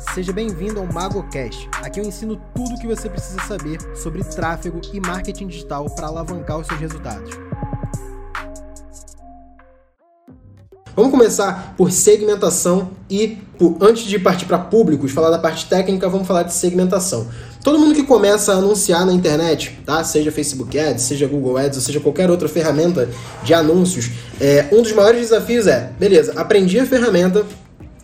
Seja 0.00 0.32
bem-vindo 0.32 0.80
ao 0.80 0.86
MagoCast. 0.86 1.68
Aqui 1.82 2.00
eu 2.00 2.04
ensino 2.04 2.40
tudo 2.54 2.74
o 2.74 2.78
que 2.80 2.86
você 2.86 3.08
precisa 3.08 3.38
saber 3.46 3.78
sobre 3.94 4.24
tráfego 4.24 4.80
e 4.92 4.98
marketing 4.98 5.46
digital 5.46 5.88
para 5.90 6.06
alavancar 6.06 6.58
os 6.58 6.66
seus 6.66 6.80
resultados. 6.80 7.30
Vamos 10.96 11.12
começar 11.12 11.74
por 11.76 11.92
segmentação 11.92 12.90
e, 13.08 13.38
por, 13.58 13.76
antes 13.80 14.04
de 14.04 14.18
partir 14.18 14.46
para 14.46 14.58
públicos, 14.58 15.12
falar 15.12 15.30
da 15.30 15.38
parte 15.38 15.66
técnica, 15.66 16.08
vamos 16.08 16.26
falar 16.26 16.42
de 16.44 16.54
segmentação. 16.54 17.28
Todo 17.62 17.78
mundo 17.78 17.94
que 17.94 18.02
começa 18.02 18.52
a 18.52 18.56
anunciar 18.56 19.04
na 19.04 19.12
internet, 19.12 19.78
tá? 19.84 20.02
Seja 20.02 20.32
Facebook 20.32 20.78
Ads, 20.78 21.02
seja 21.04 21.26
Google 21.26 21.58
Ads, 21.58 21.76
ou 21.76 21.82
seja 21.82 22.00
qualquer 22.00 22.30
outra 22.30 22.48
ferramenta 22.48 23.08
de 23.44 23.54
anúncios, 23.54 24.10
é, 24.40 24.66
um 24.72 24.82
dos 24.82 24.92
maiores 24.92 25.20
desafios 25.20 25.66
é, 25.66 25.92
beleza, 25.98 26.32
aprendi 26.36 26.80
a 26.80 26.86
ferramenta, 26.86 27.44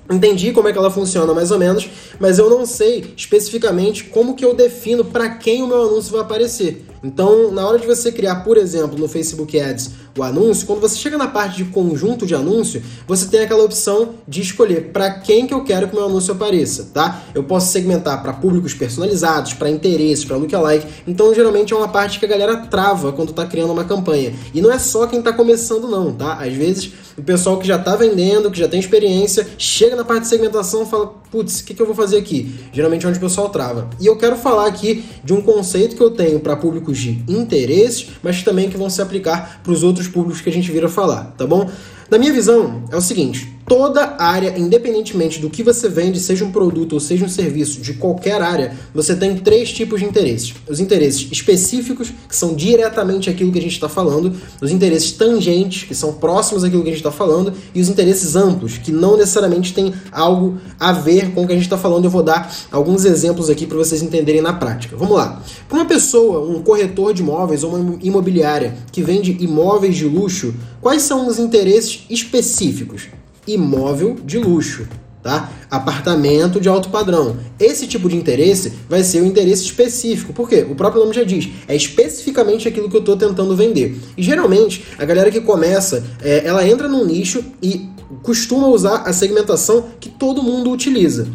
Entendi 0.09 0.53
como 0.53 0.69
é 0.69 0.73
que 0.73 0.79
ela 0.79 0.91
funciona 0.91 1.35
mais 1.35 1.51
ou 1.51 1.59
menos, 1.59 1.89
mas 2.21 2.39
eu 2.39 2.49
não 2.49 2.65
sei 2.65 3.13
especificamente 3.17 4.05
como 4.05 4.37
que 4.37 4.45
eu 4.45 4.55
defino 4.55 5.05
para 5.05 5.31
quem 5.31 5.63
o 5.63 5.67
meu 5.67 5.83
anúncio 5.83 6.13
vai 6.13 6.21
aparecer. 6.21 6.85
Então, 7.03 7.51
na 7.51 7.67
hora 7.67 7.79
de 7.79 7.87
você 7.87 8.11
criar, 8.11 8.37
por 8.37 8.57
exemplo, 8.57 8.99
no 8.99 9.09
Facebook 9.09 9.59
Ads 9.59 9.91
o 10.19 10.23
anúncio, 10.23 10.67
quando 10.67 10.81
você 10.81 10.97
chega 10.97 11.19
na 11.19 11.29
parte 11.29 11.59
de 11.59 11.65
conjunto 11.67 12.27
de 12.27 12.35
anúncio, 12.35 12.83
você 13.07 13.27
tem 13.27 13.41
aquela 13.41 13.63
opção 13.63 14.15
de 14.27 14.41
escolher 14.41 14.91
para 14.91 15.11
quem 15.11 15.47
que 15.47 15.53
eu 15.53 15.63
quero 15.63 15.89
que 15.89 15.95
meu 15.95 16.07
anúncio 16.07 16.33
apareça, 16.33 16.89
tá? 16.93 17.23
Eu 17.35 17.45
posso 17.45 17.71
segmentar 17.71 18.23
para 18.23 18.33
públicos 18.33 18.73
personalizados, 18.73 19.53
para 19.53 19.69
interesses, 19.69 20.25
para 20.25 20.37
lookalike. 20.37 20.87
Então, 21.07 21.35
geralmente 21.35 21.75
é 21.75 21.77
uma 21.77 21.89
parte 21.89 22.19
que 22.19 22.25
a 22.25 22.29
galera 22.29 22.57
trava 22.57 23.13
quando 23.13 23.31
está 23.31 23.45
criando 23.45 23.73
uma 23.73 23.85
campanha. 23.85 24.33
E 24.55 24.63
não 24.63 24.73
é 24.73 24.79
só 24.79 25.07
quem 25.07 25.19
está 25.19 25.33
começando 25.33 25.87
não, 25.87 26.13
tá? 26.13 26.35
Às 26.35 26.55
vezes 26.55 26.93
o 27.17 27.23
pessoal 27.23 27.59
que 27.59 27.67
já 27.67 27.77
está 27.77 27.97
vendendo, 27.97 28.51
que 28.51 28.59
já 28.59 28.69
tem 28.69 28.79
experiência, 28.79 29.47
chega 29.57 29.97
na 29.97 30.05
parte 30.05 30.23
de 30.23 30.29
segmentação 30.29 30.83
e 30.83 30.87
fala, 30.87 31.15
putz, 31.37 31.61
o 31.61 31.65
que, 31.65 31.75
que 31.75 31.83
eu 31.83 31.87
vou 31.87 31.95
fazer 31.95 32.17
aqui? 32.17 32.55
Geralmente 32.73 33.05
é 33.05 33.09
onde 33.11 33.19
o 33.19 33.21
pessoal 33.21 33.51
trava. 33.51 33.91
E 34.01 34.07
eu 34.07 34.17
quero 34.17 34.37
falar 34.37 34.67
aqui 34.67 35.05
de 35.23 35.35
um 35.35 35.43
conceito 35.43 35.95
que 35.95 36.03
eu 36.03 36.11
tenho 36.11 36.41
para 36.41 36.57
públicos 36.57 36.97
de 36.97 37.23
interesses, 37.29 38.09
mas 38.23 38.43
também 38.43 38.71
que 38.71 38.77
vão 38.77 38.89
se 38.89 39.03
aplicar 39.03 39.61
para 39.63 39.73
os 39.73 39.83
outros 39.83 40.09
públicos 40.09 40.41
que 40.41 40.49
a 40.49 40.53
gente 40.53 40.73
vira 40.73 40.89
falar, 40.89 41.35
tá 41.37 41.47
bom? 41.47 41.71
Na 42.11 42.17
minha 42.17 42.33
visão, 42.33 42.85
é 42.91 42.97
o 42.97 43.03
seguinte: 43.03 43.55
toda 43.67 44.15
área, 44.19 44.57
independentemente 44.57 45.41
do 45.41 45.51
que 45.51 45.63
você 45.63 45.89
vende, 45.89 46.21
seja 46.21 46.45
um 46.45 46.53
produto 46.53 46.93
ou 46.95 47.01
seja 47.01 47.25
um 47.25 47.29
serviço 47.29 47.81
de 47.81 47.95
qualquer 47.95 48.41
área, 48.41 48.77
você 48.95 49.15
tem 49.15 49.37
três 49.37 49.73
tipos 49.73 50.01
de 50.01 50.07
interesses. 50.07 50.55
Os 50.69 50.79
interesses 50.79 51.29
específicos, 51.31 52.13
que 52.29 52.37
são 52.37 52.55
diretamente 52.55 53.29
aquilo 53.29 53.51
que 53.51 53.59
a 53.59 53.63
gente 53.63 53.73
está 53.73 53.89
falando, 53.89 54.33
os 54.61 54.71
interesses 54.71 55.13
tangentes, 55.13 55.83
que 55.83 55.95
são 55.95 56.13
próximos 56.13 56.63
àquilo 56.63 56.83
que 56.83 56.89
a 56.89 56.93
gente 56.93 57.01
está 57.01 57.11
falando, 57.11 57.53
e 57.75 57.81
os 57.81 57.89
interesses 57.89 58.37
amplos, 58.37 58.79
que 58.79 58.93
não 58.93 59.17
necessariamente 59.17 59.75
têm 59.75 59.93
algo 60.13 60.59
a 60.79 60.93
ver 60.93 61.33
com 61.33 61.43
o 61.43 61.47
que 61.47 61.53
a 61.53 61.57
gente 61.57 61.65
está 61.65 61.79
falando. 61.79 62.05
Eu 62.05 62.11
vou 62.11 62.23
dar 62.23 62.55
alguns 62.71 63.05
exemplos 63.05 63.51
aqui 63.51 63.67
para 63.67 63.77
vocês 63.77 64.01
entenderem 64.01 64.41
na 64.41 64.53
prática. 64.53 64.97
Vamos 64.97 65.17
lá. 65.17 65.43
Para 65.69 65.79
uma 65.79 65.85
pessoa, 65.85 66.49
um 66.49 66.63
corretor 66.63 67.13
de 67.13 67.23
imóveis 67.23 67.65
ou 67.65 67.75
uma 67.75 67.99
imobiliária 68.01 68.77
que 68.93 69.03
vende 69.03 69.37
imóveis 69.41 69.97
de 69.97 70.05
luxo, 70.05 70.55
quais 70.81 71.03
são 71.03 71.27
os 71.27 71.39
interesses 71.39 72.05
específicos? 72.09 73.09
Imóvel 73.47 74.17
de 74.25 74.39
luxo, 74.39 74.87
tá? 75.23 75.51
Apartamento 75.71 76.61
de 76.61 76.69
alto 76.69 76.89
padrão. 76.89 77.37
Esse 77.59 77.87
tipo 77.87 78.09
de 78.09 78.17
interesse 78.17 78.73
vai 78.89 79.03
ser 79.03 79.23
o 79.23 79.27
interesse 79.27 79.65
específico. 79.65 80.33
Por 80.33 80.49
quê? 80.49 80.67
O 80.69 80.75
próprio 80.75 81.03
nome 81.03 81.15
já 81.15 81.25
diz. 81.25 81.49
É 81.67 81.75
especificamente 81.75 82.69
aquilo 82.69 82.89
que 82.89 82.97
eu 82.97 83.01
estou 83.01 83.17
tentando 83.17 83.57
vender. 83.57 83.99
E 84.17 84.23
geralmente, 84.23 84.85
a 84.99 85.05
galera 85.05 85.31
que 85.31 85.41
começa, 85.41 86.05
é, 86.23 86.47
ela 86.47 86.67
entra 86.67 86.89
num 86.89 87.05
nicho 87.05 87.45
e 87.63 87.89
costuma 88.23 88.69
usar 88.69 88.99
a 88.99 89.13
segmentação 89.13 89.87
que 89.99 90.09
todo 90.09 90.43
mundo 90.43 90.71
utiliza. 90.71 91.27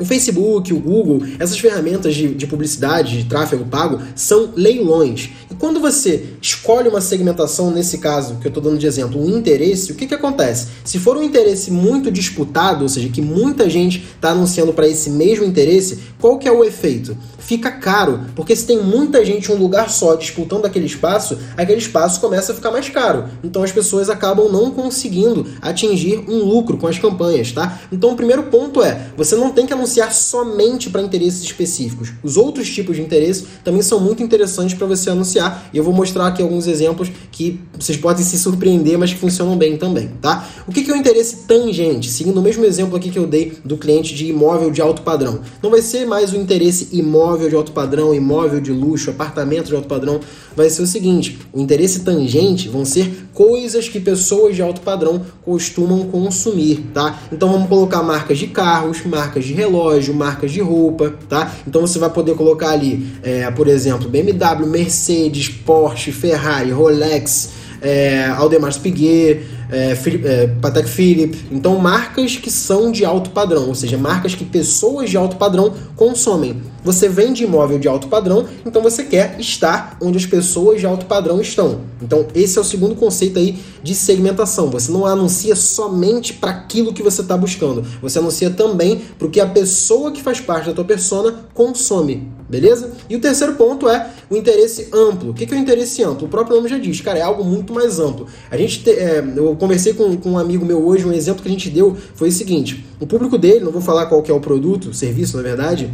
O 0.00 0.04
Facebook, 0.04 0.72
o 0.72 0.78
Google, 0.78 1.26
essas 1.40 1.58
ferramentas 1.58 2.14
de, 2.14 2.32
de, 2.32 2.46
publicidade, 2.46 3.20
de 3.20 3.28
tráfego 3.28 3.64
pago, 3.64 4.00
são 4.14 4.50
leilões. 4.54 5.30
E 5.50 5.54
quando 5.56 5.80
você 5.80 6.34
escolhe 6.40 6.88
uma 6.88 7.00
segmentação, 7.00 7.72
nesse 7.72 7.98
caso 7.98 8.36
que 8.36 8.46
eu 8.46 8.50
estou 8.50 8.62
dando 8.62 8.78
de 8.78 8.86
exemplo, 8.86 9.20
um 9.20 9.36
interesse, 9.36 9.90
o 9.90 9.96
que, 9.96 10.06
que 10.06 10.14
acontece? 10.14 10.68
Se 10.84 11.00
for 11.00 11.16
um 11.16 11.22
interesse 11.22 11.72
muito 11.72 12.12
disputado, 12.12 12.82
ou 12.82 12.88
seja, 12.88 13.08
que 13.08 13.20
muita 13.20 13.68
gente 13.68 14.06
está 14.14 14.30
anunciando 14.30 14.72
para 14.72 14.86
esse 14.86 15.10
mesmo 15.10 15.44
interesse, 15.44 15.98
qual 16.20 16.38
que 16.38 16.46
é 16.46 16.52
o 16.52 16.64
efeito? 16.64 17.16
Fica 17.38 17.70
caro, 17.70 18.20
porque 18.36 18.54
se 18.54 18.66
tem 18.66 18.80
muita 18.80 19.24
gente 19.24 19.50
em 19.50 19.54
um 19.54 19.58
lugar 19.58 19.88
só 19.88 20.14
disputando 20.14 20.66
aquele 20.66 20.84
espaço, 20.84 21.38
aquele 21.56 21.78
espaço 21.78 22.20
começa 22.20 22.52
a 22.52 22.54
ficar 22.54 22.70
mais 22.70 22.90
caro. 22.90 23.24
Então 23.42 23.62
as 23.62 23.72
pessoas 23.72 24.10
acabam 24.10 24.52
não 24.52 24.70
conseguindo 24.70 25.46
atingir 25.62 26.22
um 26.28 26.44
lucro 26.44 26.76
com 26.76 26.86
as 26.86 26.98
campanhas, 26.98 27.50
tá? 27.50 27.80
Então 27.90 28.10
o 28.10 28.16
primeiro 28.16 28.44
ponto 28.44 28.82
é, 28.82 29.08
você 29.16 29.34
não 29.34 29.50
tem 29.50 29.66
que 29.66 29.72
anunciar 29.72 29.87
anunciar 29.88 30.12
somente 30.12 30.90
para 30.90 31.00
interesses 31.00 31.42
específicos. 31.42 32.12
Os 32.22 32.36
outros 32.36 32.68
tipos 32.68 32.96
de 32.96 33.02
interesse 33.02 33.46
também 33.64 33.80
são 33.80 33.98
muito 33.98 34.22
interessantes 34.22 34.76
para 34.76 34.86
você 34.86 35.08
anunciar 35.08 35.70
e 35.72 35.78
eu 35.78 35.84
vou 35.84 35.94
mostrar 35.94 36.26
aqui 36.26 36.42
alguns 36.42 36.66
exemplos 36.66 37.10
que 37.32 37.58
vocês 37.78 37.96
podem 37.96 38.24
se 38.24 38.38
surpreender, 38.38 38.98
mas 38.98 39.12
que 39.12 39.18
funcionam 39.18 39.56
bem 39.56 39.76
também, 39.78 40.10
tá? 40.20 40.46
O 40.66 40.72
que 40.72 40.88
é 40.88 40.92
o 40.92 40.96
interesse 40.96 41.46
tangente? 41.46 42.10
Seguindo 42.10 42.38
o 42.38 42.42
mesmo 42.42 42.64
exemplo 42.64 42.96
aqui 42.96 43.10
que 43.10 43.18
eu 43.18 43.26
dei 43.26 43.54
do 43.64 43.78
cliente 43.78 44.14
de 44.14 44.26
imóvel 44.26 44.70
de 44.70 44.82
alto 44.82 45.02
padrão. 45.02 45.40
Não 45.62 45.70
vai 45.70 45.80
ser 45.80 46.06
mais 46.06 46.32
o 46.32 46.36
interesse 46.36 46.88
imóvel 46.92 47.48
de 47.48 47.54
alto 47.54 47.72
padrão, 47.72 48.14
imóvel 48.14 48.60
de 48.60 48.72
luxo, 48.72 49.10
apartamento 49.10 49.68
de 49.68 49.74
alto 49.74 49.88
padrão. 49.88 50.20
Vai 50.54 50.68
ser 50.68 50.82
o 50.82 50.86
seguinte: 50.86 51.38
o 51.52 51.60
interesse 51.60 52.00
tangente 52.00 52.68
vão 52.68 52.84
ser 52.84 53.28
coisas 53.32 53.88
que 53.88 54.00
pessoas 54.00 54.54
de 54.56 54.62
alto 54.62 54.80
padrão 54.80 55.22
costumam 55.44 56.04
consumir, 56.08 56.84
tá? 56.92 57.20
Então 57.32 57.50
vamos 57.50 57.68
colocar 57.68 58.02
marcas 58.02 58.38
de 58.38 58.48
carros, 58.48 59.04
marcas 59.04 59.44
de 59.44 59.52
relógio 59.52 59.77
relógio, 59.78 60.14
marcas 60.14 60.50
de 60.50 60.60
roupa, 60.60 61.14
tá? 61.28 61.52
Então 61.66 61.82
você 61.82 61.98
vai 61.98 62.10
poder 62.10 62.34
colocar 62.34 62.70
ali, 62.70 63.06
é, 63.22 63.50
por 63.50 63.68
exemplo, 63.68 64.08
BMW, 64.08 64.66
Mercedes, 64.66 65.48
Porsche, 65.48 66.10
Ferrari, 66.10 66.70
Rolex, 66.70 67.50
é, 67.80 68.26
Aldemar 68.26 68.76
Piguet, 68.80 69.46
é, 69.70 69.92
é, 69.92 70.46
Patek 70.60 70.88
Philippe. 70.88 71.46
Então, 71.50 71.78
marcas 71.78 72.36
que 72.36 72.50
são 72.50 72.90
de 72.90 73.04
alto 73.04 73.30
padrão, 73.30 73.68
ou 73.68 73.74
seja, 73.74 73.96
marcas 73.96 74.34
que 74.34 74.44
pessoas 74.44 75.10
de 75.10 75.16
alto 75.16 75.36
padrão 75.36 75.72
consomem. 75.94 76.60
Você 76.88 77.06
vende 77.06 77.44
imóvel 77.44 77.78
de 77.78 77.86
alto 77.86 78.08
padrão, 78.08 78.46
então 78.64 78.80
você 78.80 79.04
quer 79.04 79.38
estar 79.38 79.98
onde 80.00 80.16
as 80.16 80.24
pessoas 80.24 80.80
de 80.80 80.86
alto 80.86 81.04
padrão 81.04 81.38
estão. 81.38 81.82
Então, 82.00 82.26
esse 82.34 82.56
é 82.56 82.60
o 82.62 82.64
segundo 82.64 82.94
conceito 82.94 83.38
aí 83.38 83.58
de 83.82 83.94
segmentação. 83.94 84.70
Você 84.70 84.90
não 84.90 85.04
anuncia 85.04 85.54
somente 85.54 86.32
para 86.32 86.50
aquilo 86.50 86.94
que 86.94 87.02
você 87.02 87.20
está 87.20 87.36
buscando. 87.36 87.84
Você 88.00 88.18
anuncia 88.18 88.48
também 88.48 89.02
para 89.18 89.26
o 89.26 89.30
que 89.30 89.38
a 89.38 89.46
pessoa 89.46 90.10
que 90.10 90.22
faz 90.22 90.40
parte 90.40 90.68
da 90.68 90.72
tua 90.72 90.84
persona 90.86 91.44
consome. 91.52 92.26
Beleza? 92.48 92.92
E 93.10 93.16
o 93.16 93.20
terceiro 93.20 93.52
ponto 93.52 93.86
é 93.86 94.10
o 94.30 94.34
interesse 94.34 94.88
amplo. 94.90 95.32
O 95.32 95.34
que 95.34 95.44
é 95.44 95.58
o 95.58 95.60
interesse 95.60 96.02
amplo? 96.02 96.26
O 96.26 96.30
próprio 96.30 96.56
nome 96.56 96.70
já 96.70 96.78
diz, 96.78 97.02
cara, 97.02 97.18
é 97.18 97.22
algo 97.22 97.44
muito 97.44 97.74
mais 97.74 98.00
amplo. 98.00 98.26
A 98.50 98.56
gente 98.56 98.82
te, 98.82 98.92
é, 98.92 99.22
eu 99.36 99.54
conversei 99.56 99.92
com, 99.92 100.16
com 100.16 100.30
um 100.30 100.38
amigo 100.38 100.64
meu 100.64 100.82
hoje, 100.82 101.04
um 101.04 101.12
exemplo 101.12 101.42
que 101.42 101.48
a 101.48 101.52
gente 101.52 101.68
deu 101.68 101.94
foi 102.14 102.30
o 102.30 102.32
seguinte: 102.32 102.86
o 102.98 103.06
público 103.06 103.36
dele, 103.36 103.60
não 103.60 103.72
vou 103.72 103.82
falar 103.82 104.06
qual 104.06 104.22
que 104.22 104.30
é 104.30 104.34
o 104.34 104.40
produto, 104.40 104.94
serviço, 104.94 105.36
na 105.36 105.42
verdade, 105.42 105.90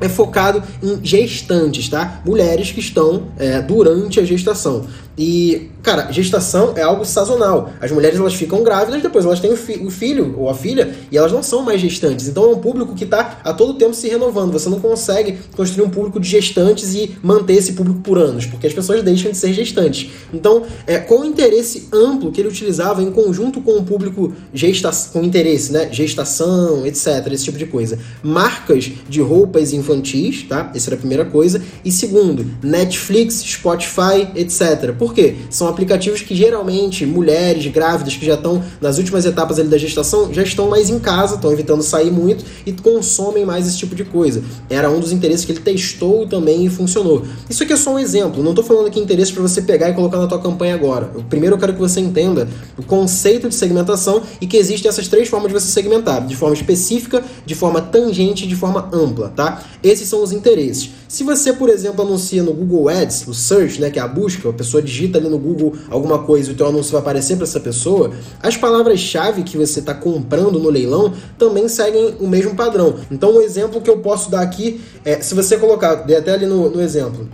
é 0.00 0.08
focado 0.08 0.62
em 0.82 1.04
gestantes, 1.04 1.88
tá? 1.88 2.20
Mulheres 2.24 2.70
que 2.72 2.80
estão 2.80 3.28
é, 3.38 3.60
durante 3.62 4.20
a 4.20 4.24
gestação. 4.24 4.86
E, 5.16 5.70
cara, 5.86 6.10
gestação 6.10 6.72
é 6.74 6.82
algo 6.82 7.04
sazonal. 7.04 7.70
As 7.80 7.92
mulheres 7.92 8.18
elas 8.18 8.34
ficam 8.34 8.64
grávidas, 8.64 9.00
depois 9.00 9.24
elas 9.24 9.38
têm 9.38 9.52
o, 9.52 9.56
fi 9.56 9.74
o 9.74 9.88
filho 9.88 10.34
ou 10.36 10.50
a 10.50 10.54
filha 10.54 10.92
e 11.12 11.16
elas 11.16 11.30
não 11.30 11.44
são 11.44 11.62
mais 11.62 11.80
gestantes. 11.80 12.26
Então 12.26 12.42
é 12.42 12.48
um 12.48 12.58
público 12.58 12.92
que 12.92 13.04
está 13.04 13.38
a 13.44 13.54
todo 13.54 13.74
tempo 13.74 13.94
se 13.94 14.08
renovando. 14.08 14.50
Você 14.50 14.68
não 14.68 14.80
consegue 14.80 15.38
construir 15.54 15.86
um 15.86 15.88
público 15.88 16.18
de 16.18 16.28
gestantes 16.28 16.92
e 16.92 17.16
manter 17.22 17.52
esse 17.52 17.74
público 17.74 18.00
por 18.00 18.18
anos, 18.18 18.46
porque 18.46 18.66
as 18.66 18.72
pessoas 18.72 19.00
deixam 19.04 19.30
de 19.30 19.38
ser 19.38 19.52
gestantes. 19.52 20.10
Então, 20.34 20.64
é, 20.88 20.98
com 20.98 21.20
o 21.20 21.24
interesse 21.24 21.88
amplo 21.92 22.32
que 22.32 22.40
ele 22.40 22.48
utilizava 22.48 23.00
em 23.00 23.12
conjunto 23.12 23.60
com 23.60 23.76
o 23.76 23.84
público 23.84 24.32
gesta 24.52 24.90
com 25.12 25.22
interesse, 25.22 25.72
né? 25.72 25.88
Gestação, 25.92 26.84
etc., 26.84 27.28
esse 27.30 27.44
tipo 27.44 27.58
de 27.58 27.66
coisa. 27.66 27.96
Marcas 28.24 28.90
de 29.08 29.20
roupas 29.20 29.72
infantis, 29.72 30.42
tá? 30.48 30.72
Essa 30.74 30.90
era 30.90 30.96
a 30.96 30.98
primeira 30.98 31.24
coisa. 31.24 31.62
E 31.84 31.92
segundo, 31.92 32.44
Netflix, 32.60 33.36
Spotify, 33.36 34.28
etc. 34.34 34.92
Por 34.98 35.14
quê? 35.14 35.36
São 35.48 35.75
aplicativos 35.76 36.22
que 36.22 36.34
geralmente 36.34 37.04
mulheres 37.04 37.66
grávidas 37.66 38.16
que 38.16 38.24
já 38.24 38.34
estão 38.34 38.64
nas 38.80 38.96
últimas 38.96 39.26
etapas 39.26 39.58
da 39.58 39.76
gestação 39.76 40.32
já 40.32 40.42
estão 40.42 40.68
mais 40.68 40.88
em 40.88 40.98
casa, 40.98 41.34
estão 41.34 41.52
evitando 41.52 41.82
sair 41.82 42.10
muito 42.10 42.44
e 42.64 42.72
consomem 42.72 43.44
mais 43.44 43.66
esse 43.66 43.76
tipo 43.76 43.94
de 43.94 44.04
coisa. 44.04 44.42
Era 44.70 44.90
um 44.90 44.98
dos 44.98 45.12
interesses 45.12 45.44
que 45.44 45.52
ele 45.52 45.60
testou 45.60 46.26
também 46.26 46.64
e 46.64 46.70
funcionou. 46.70 47.22
Isso 47.48 47.62
aqui 47.62 47.74
é 47.74 47.76
só 47.76 47.94
um 47.94 47.98
exemplo, 47.98 48.42
não 48.42 48.50
estou 48.50 48.64
falando 48.64 48.86
aqui 48.86 48.98
interesse 48.98 49.32
para 49.32 49.42
você 49.42 49.60
pegar 49.62 49.90
e 49.90 49.94
colocar 49.94 50.16
na 50.16 50.26
tua 50.26 50.40
campanha 50.40 50.74
agora. 50.74 51.10
Primeiro 51.28 51.56
eu 51.56 51.60
quero 51.60 51.74
que 51.74 51.78
você 51.78 52.00
entenda 52.00 52.48
o 52.76 52.82
conceito 52.82 53.48
de 53.48 53.54
segmentação 53.54 54.22
e 54.40 54.46
que 54.46 54.56
existem 54.56 54.88
essas 54.88 55.08
três 55.08 55.28
formas 55.28 55.52
de 55.52 55.60
você 55.60 55.70
segmentar, 55.70 56.26
de 56.26 56.34
forma 56.34 56.54
específica, 56.54 57.22
de 57.44 57.54
forma 57.54 57.80
tangente 57.80 58.44
e 58.44 58.48
de 58.48 58.56
forma 58.56 58.88
ampla, 58.92 59.28
tá? 59.28 59.62
Esses 59.82 60.08
são 60.08 60.22
os 60.22 60.32
interesses. 60.32 60.90
Se 61.08 61.22
você, 61.22 61.52
por 61.52 61.68
exemplo, 61.68 62.02
anuncia 62.02 62.42
no 62.42 62.52
Google 62.52 62.88
Ads, 62.88 63.26
no 63.26 63.34
search, 63.34 63.80
né, 63.80 63.90
que 63.90 63.98
é 63.98 64.02
a 64.02 64.08
busca, 64.08 64.48
a 64.48 64.52
pessoa 64.52 64.82
digita 64.82 65.18
ali 65.18 65.28
no 65.28 65.38
Google 65.38 65.74
alguma 65.88 66.18
coisa 66.18 66.50
e 66.50 66.54
o 66.54 66.56
teu 66.56 66.66
anúncio 66.66 66.92
vai 66.92 67.00
aparecer 67.00 67.36
para 67.36 67.44
essa 67.44 67.60
pessoa, 67.60 68.10
as 68.42 68.56
palavras-chave 68.56 69.42
que 69.42 69.56
você 69.56 69.80
está 69.80 69.94
comprando 69.94 70.58
no 70.58 70.68
leilão 70.68 71.12
também 71.38 71.68
seguem 71.68 72.16
o 72.18 72.26
mesmo 72.26 72.54
padrão. 72.56 72.96
Então, 73.10 73.36
um 73.36 73.40
exemplo 73.40 73.80
que 73.80 73.88
eu 73.88 73.98
posso 73.98 74.30
dar 74.30 74.40
aqui 74.40 74.80
é, 75.04 75.20
se 75.20 75.34
você 75.34 75.56
colocar, 75.56 75.94
dei 75.94 76.16
até 76.16 76.32
ali 76.32 76.46
no, 76.46 76.70
no 76.70 76.82
exemplo, 76.82 77.28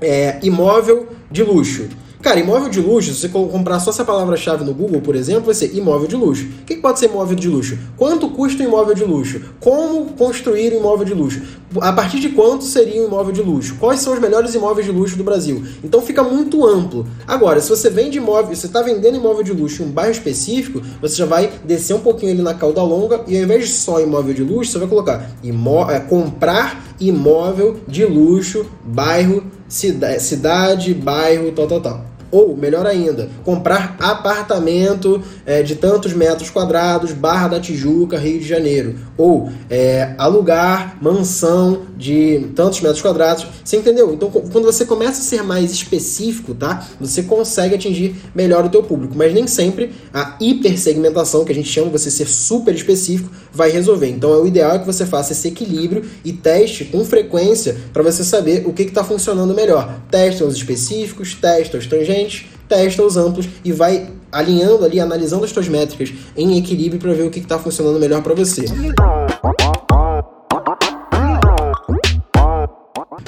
é, 0.00 0.38
imóvel 0.42 1.08
de 1.30 1.42
luxo. 1.42 1.88
Cara, 2.22 2.38
imóvel 2.38 2.68
de 2.68 2.80
luxo, 2.80 3.12
se 3.12 3.22
você 3.22 3.28
comprar 3.28 3.80
só 3.80 3.90
essa 3.90 4.04
palavra-chave 4.04 4.64
no 4.64 4.72
Google, 4.72 5.00
por 5.00 5.16
exemplo, 5.16 5.46
vai 5.46 5.54
ser 5.54 5.74
imóvel 5.74 6.06
de 6.06 6.14
luxo. 6.14 6.46
O 6.62 6.64
que 6.64 6.76
pode 6.76 7.00
ser 7.00 7.06
imóvel 7.06 7.34
de 7.34 7.48
luxo? 7.48 7.76
Quanto 7.96 8.28
custa 8.30 8.62
um 8.62 8.66
imóvel 8.66 8.94
de 8.94 9.02
luxo? 9.02 9.40
Como 9.58 10.04
construir 10.12 10.72
um 10.72 10.76
imóvel 10.76 11.04
de 11.04 11.14
luxo? 11.14 11.42
A 11.80 11.92
partir 11.92 12.20
de 12.20 12.28
quanto 12.28 12.62
seria 12.62 13.02
um 13.02 13.06
imóvel 13.06 13.32
de 13.32 13.42
luxo? 13.42 13.74
Quais 13.80 13.98
são 13.98 14.12
os 14.12 14.20
melhores 14.20 14.54
imóveis 14.54 14.86
de 14.86 14.92
luxo 14.92 15.16
do 15.16 15.24
Brasil? 15.24 15.64
Então 15.82 16.00
fica 16.00 16.22
muito 16.22 16.64
amplo. 16.64 17.04
Agora, 17.26 17.60
se 17.60 17.68
você 17.68 17.90
vende 17.90 18.18
imóvel, 18.18 18.54
você 18.54 18.66
está 18.66 18.82
vendendo 18.82 19.16
imóvel 19.16 19.42
de 19.42 19.52
luxo 19.52 19.82
em 19.82 19.86
um 19.86 19.90
bairro 19.90 20.12
específico, 20.12 20.80
você 21.00 21.16
já 21.16 21.26
vai 21.26 21.50
descer 21.64 21.94
um 21.94 22.00
pouquinho 22.00 22.30
ali 22.30 22.42
na 22.42 22.54
cauda 22.54 22.84
longa 22.84 23.22
e 23.26 23.36
ao 23.36 23.42
invés 23.42 23.66
de 23.66 23.74
só 23.74 24.00
imóvel 24.00 24.32
de 24.32 24.44
luxo, 24.44 24.70
você 24.70 24.78
vai 24.78 24.86
colocar 24.86 25.28
imó 25.42 25.90
é, 25.90 25.98
comprar 25.98 26.84
imóvel 27.00 27.78
de 27.88 28.04
luxo, 28.04 28.64
bairro, 28.84 29.42
cida 29.68 30.20
cidade, 30.20 30.94
bairro, 30.94 31.50
tal, 31.50 31.66
tal, 31.66 31.80
tal. 31.80 32.11
Ou, 32.32 32.56
melhor 32.56 32.86
ainda, 32.86 33.28
comprar 33.44 33.94
apartamento 34.00 35.22
é, 35.44 35.62
de 35.62 35.74
tantos 35.76 36.14
metros 36.14 36.48
quadrados, 36.48 37.12
Barra 37.12 37.48
da 37.48 37.60
Tijuca, 37.60 38.18
Rio 38.18 38.40
de 38.40 38.48
Janeiro. 38.48 38.94
Ou 39.18 39.50
é, 39.68 40.14
alugar 40.16 40.96
mansão 41.02 41.82
de 41.94 42.46
tantos 42.56 42.80
metros 42.80 43.02
quadrados. 43.02 43.46
Você 43.62 43.76
entendeu? 43.76 44.14
Então, 44.14 44.30
quando 44.30 44.64
você 44.64 44.86
começa 44.86 45.20
a 45.20 45.24
ser 45.24 45.42
mais 45.42 45.70
específico, 45.70 46.54
tá? 46.54 46.88
Você 46.98 47.22
consegue 47.22 47.74
atingir 47.74 48.16
melhor 48.34 48.64
o 48.64 48.70
teu 48.70 48.82
público. 48.82 49.12
Mas 49.14 49.34
nem 49.34 49.46
sempre 49.46 49.92
a 50.12 50.36
hipersegmentação, 50.40 51.44
que 51.44 51.52
a 51.52 51.54
gente 51.54 51.68
chama 51.68 51.90
você 51.90 52.10
ser 52.10 52.26
super 52.26 52.74
específico, 52.74 53.30
vai 53.52 53.70
resolver. 53.70 54.08
Então, 54.08 54.42
o 54.42 54.46
ideal 54.46 54.76
é 54.76 54.78
que 54.78 54.86
você 54.86 55.04
faça 55.04 55.32
esse 55.32 55.48
equilíbrio 55.48 56.02
e 56.24 56.32
teste 56.32 56.86
com 56.86 57.04
frequência 57.04 57.76
para 57.92 58.02
você 58.02 58.24
saber 58.24 58.66
o 58.66 58.72
que 58.72 58.84
está 58.84 59.04
funcionando 59.04 59.54
melhor. 59.54 60.00
Testa 60.10 60.46
os 60.46 60.56
específicos, 60.56 61.34
testa 61.34 61.76
os 61.76 61.86
tangentes 61.86 62.21
testa 62.68 63.02
os 63.02 63.16
amplos 63.16 63.48
e 63.64 63.72
vai 63.72 64.10
alinhando 64.30 64.84
ali, 64.84 64.98
analisando 64.98 65.44
as 65.44 65.50
suas 65.50 65.68
métricas 65.68 66.12
em 66.36 66.58
equilíbrio 66.58 67.00
para 67.00 67.12
ver 67.12 67.24
o 67.24 67.30
que 67.30 67.38
está 67.38 67.58
funcionando 67.58 67.98
melhor 67.98 68.22
para 68.22 68.34
você. 68.34 68.64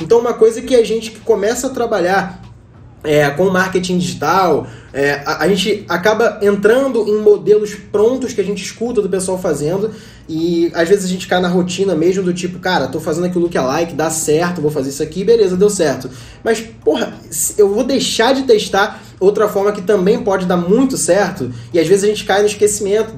Então, 0.00 0.18
uma 0.18 0.34
coisa 0.34 0.60
que 0.62 0.74
a 0.74 0.84
gente 0.84 1.10
que 1.10 1.20
começa 1.20 1.66
a 1.66 1.70
trabalhar 1.70 2.42
é, 3.04 3.28
com 3.30 3.50
marketing 3.50 3.98
digital, 3.98 4.66
é, 4.92 5.22
a, 5.26 5.44
a, 5.44 5.48
gente 5.48 5.84
acaba 5.88 6.38
entrando 6.42 7.06
em 7.06 7.20
modelos 7.20 7.74
prontos 7.74 8.32
que 8.32 8.40
a 8.40 8.44
gente 8.44 8.64
escuta 8.64 9.02
do 9.02 9.08
pessoal 9.10 9.38
fazendo 9.38 9.92
e 10.28 10.70
às 10.74 10.88
vezes 10.88 11.04
a 11.04 11.08
gente 11.08 11.28
cai 11.28 11.40
na 11.40 11.48
rotina 11.48 11.94
mesmo 11.94 12.22
do 12.22 12.32
tipo, 12.32 12.58
cara, 12.58 12.88
tô 12.88 12.98
fazendo 12.98 13.24
aqui 13.24 13.36
o 13.36 13.40
lookalike, 13.40 13.94
dá 13.94 14.10
certo, 14.10 14.60
vou 14.60 14.70
fazer 14.70 14.90
isso 14.90 15.02
aqui, 15.02 15.22
beleza, 15.24 15.56
deu 15.56 15.68
certo. 15.68 16.10
Mas, 16.42 16.60
porra, 16.60 17.12
eu 17.58 17.72
vou 17.72 17.84
deixar 17.84 18.34
de 18.34 18.42
testar 18.42 19.02
outra 19.20 19.48
forma 19.48 19.72
que 19.72 19.82
também 19.82 20.22
pode 20.22 20.46
dar 20.46 20.56
muito 20.56 20.96
certo 20.96 21.52
e 21.72 21.78
às 21.78 21.86
vezes 21.86 22.04
a 22.04 22.08
gente 22.08 22.24
cai 22.24 22.40
no 22.40 22.46
esquecimento, 22.46 23.14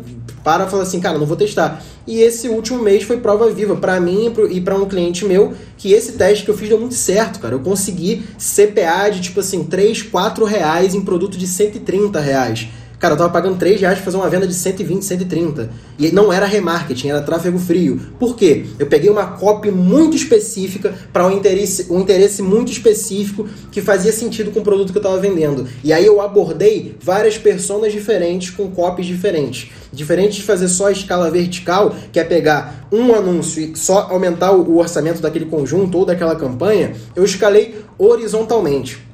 para 0.46 0.64
e 0.64 0.70
fala 0.70 0.84
assim, 0.84 1.00
cara, 1.00 1.18
não 1.18 1.26
vou 1.26 1.36
testar. 1.36 1.82
E 2.06 2.20
esse 2.20 2.48
último 2.48 2.80
mês 2.80 3.02
foi 3.02 3.18
prova 3.18 3.50
viva 3.50 3.74
para 3.74 3.98
mim 3.98 4.32
e 4.48 4.60
para 4.60 4.76
um 4.76 4.86
cliente 4.86 5.24
meu, 5.24 5.54
que 5.76 5.92
esse 5.92 6.12
teste 6.12 6.44
que 6.44 6.50
eu 6.52 6.56
fiz 6.56 6.68
deu 6.68 6.78
muito 6.78 6.94
certo, 6.94 7.40
cara. 7.40 7.56
Eu 7.56 7.58
consegui 7.58 8.22
CPA 8.38 9.10
de 9.10 9.22
tipo 9.22 9.40
assim, 9.40 9.64
3, 9.64 10.02
4 10.02 10.44
reais 10.44 10.94
em 10.94 11.00
produto 11.00 11.36
de 11.36 11.48
130 11.48 12.20
reais. 12.20 12.68
Cara, 12.98 13.12
eu 13.12 13.18
tava 13.18 13.30
pagando 13.30 13.58
3 13.58 13.78
reais 13.80 13.96
pra 13.96 14.04
fazer 14.06 14.16
uma 14.16 14.28
venda 14.30 14.46
de 14.46 14.54
120, 14.54 15.04
130. 15.04 15.70
E 15.98 16.10
não 16.10 16.32
era 16.32 16.46
remarketing, 16.46 17.10
era 17.10 17.20
tráfego 17.20 17.58
frio. 17.58 18.00
Por 18.18 18.34
quê? 18.36 18.64
Eu 18.78 18.86
peguei 18.86 19.10
uma 19.10 19.26
copy 19.26 19.70
muito 19.70 20.16
específica 20.16 20.94
para 21.12 21.26
um 21.26 21.30
interesse, 21.30 21.92
um 21.92 22.00
interesse 22.00 22.42
muito 22.42 22.72
específico 22.72 23.46
que 23.70 23.82
fazia 23.82 24.12
sentido 24.12 24.50
com 24.50 24.60
o 24.60 24.62
produto 24.62 24.92
que 24.92 24.98
eu 24.98 25.02
tava 25.02 25.18
vendendo. 25.18 25.66
E 25.84 25.92
aí 25.92 26.06
eu 26.06 26.22
abordei 26.22 26.96
várias 26.98 27.36
personas 27.36 27.92
diferentes 27.92 28.48
com 28.48 28.70
copies 28.70 29.06
diferentes. 29.06 29.70
Diferente 29.92 30.36
de 30.36 30.42
fazer 30.42 30.68
só 30.68 30.86
a 30.86 30.92
escala 30.92 31.30
vertical, 31.30 31.94
que 32.10 32.18
é 32.18 32.24
pegar 32.24 32.88
um 32.90 33.14
anúncio 33.14 33.62
e 33.62 33.76
só 33.76 34.08
aumentar 34.10 34.52
o 34.52 34.78
orçamento 34.78 35.20
daquele 35.20 35.44
conjunto 35.46 35.98
ou 35.98 36.06
daquela 36.06 36.34
campanha, 36.34 36.94
eu 37.14 37.24
escalei 37.24 37.74
horizontalmente 37.98 39.05